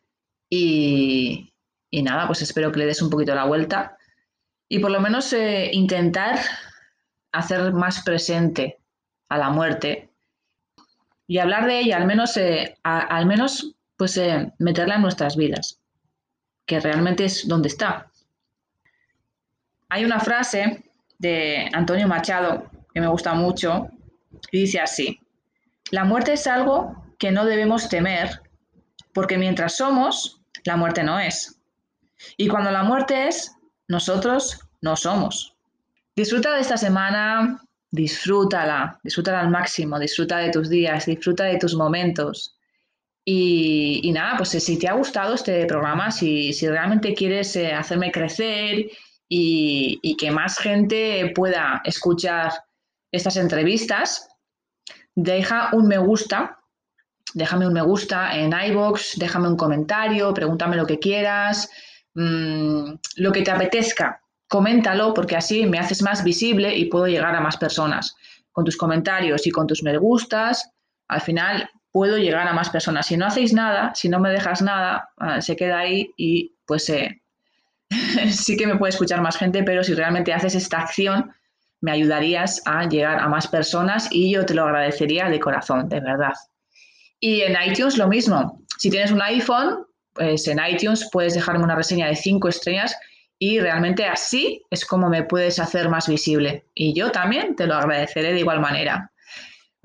[0.50, 1.54] y,
[1.92, 3.96] Y nada, pues espero que le des un poquito la vuelta
[4.68, 6.40] y por lo menos eh, intentar
[7.38, 8.80] hacer más presente
[9.30, 10.10] a la muerte
[11.28, 15.80] y hablar de ella, al menos, eh, al menos pues eh, meterla en nuestras vidas,
[16.66, 18.12] que realmente es donde está.
[19.90, 20.84] Hay una frase
[21.18, 23.88] de Antonio Machado que me gusta mucho
[24.52, 25.20] y dice así,
[25.92, 28.42] la muerte es algo que no debemos temer
[29.14, 31.60] porque mientras somos, la muerte no es.
[32.38, 33.56] Y cuando la muerte es,
[33.88, 35.55] nosotros no somos.
[36.16, 37.62] Disfruta de esta semana,
[37.92, 42.58] disfrútala, disfrútala al máximo, disfruta de tus días, disfruta de tus momentos.
[43.26, 48.86] Y, nada, pues si te ha gustado este programa, si, realmente quieres eh, hacerme crecer
[49.28, 52.52] y, y, que más gente pueda escuchar
[53.12, 54.30] estas entrevistas,
[55.16, 56.60] deja un me gusta,
[57.34, 61.70] déjame un me gusta en iBox, déjame un comentario, pregúntame lo que quieras,
[62.14, 67.36] mm, lo que te apetezca, coméntalo porque así me haces más visible y puedo llegar
[67.36, 68.16] a más personas.
[68.52, 70.72] Con tus comentarios y con tus me gustas,
[71.08, 73.08] al final puedo llegar a más personas.
[73.08, 76.86] Si no hacéis nada, si no me dejas nada, ah, se queda ahí y pues
[78.32, 81.32] sí que me puede escuchar más gente, pero si realmente haces esta acción,
[81.82, 86.00] me ayudarías a llegar a más personas y yo te lo agradecería de corazón, de
[86.00, 86.34] verdad.
[87.20, 88.62] Y en iTunes lo mismo.
[88.78, 92.96] Si tienes un iPhone, pues en iTunes puedes dejarme una reseña de cinco estrellas
[93.38, 96.66] y realmente así es como me puedes hacer más visible.
[96.74, 99.12] Y yo también te lo agradeceré de igual manera.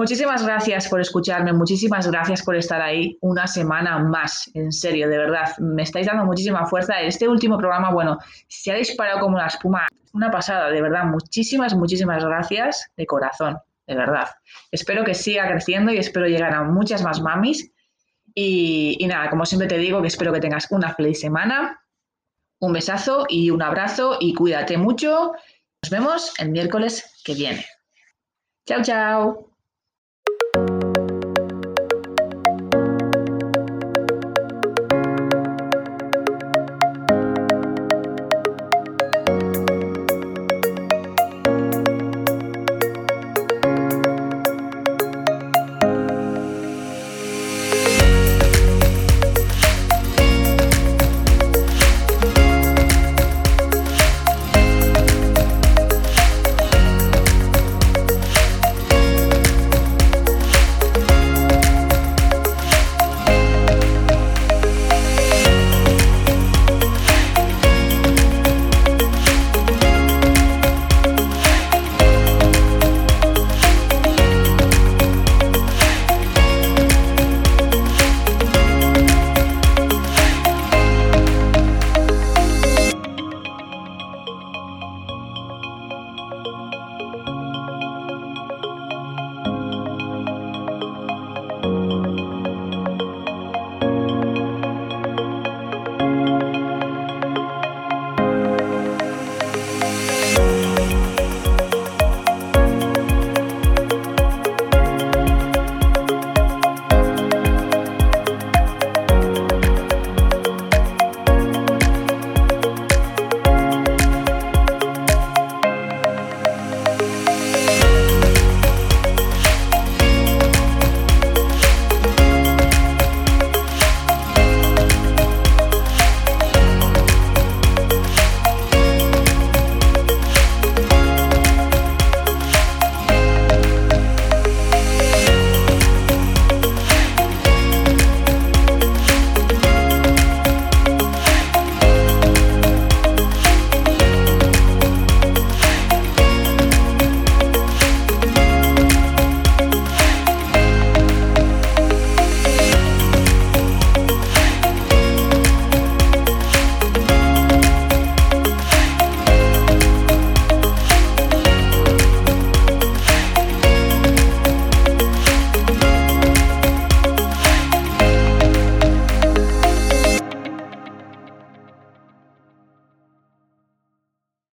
[0.01, 5.19] Muchísimas gracias por escucharme, muchísimas gracias por estar ahí una semana más, en serio, de
[5.19, 7.03] verdad, me estáis dando muchísima fuerza.
[7.03, 8.17] Este último programa, bueno,
[8.49, 13.59] se ha disparado como la espuma, una pasada, de verdad, muchísimas, muchísimas gracias de corazón,
[13.87, 14.29] de verdad.
[14.71, 17.71] Espero que siga creciendo y espero llegar a muchas más mamis.
[18.35, 21.79] Y, y nada, como siempre te digo, que espero que tengas una feliz semana,
[22.61, 25.33] un besazo y un abrazo y cuídate mucho.
[25.83, 27.67] Nos vemos el miércoles que viene.
[28.67, 29.50] Chao, chao.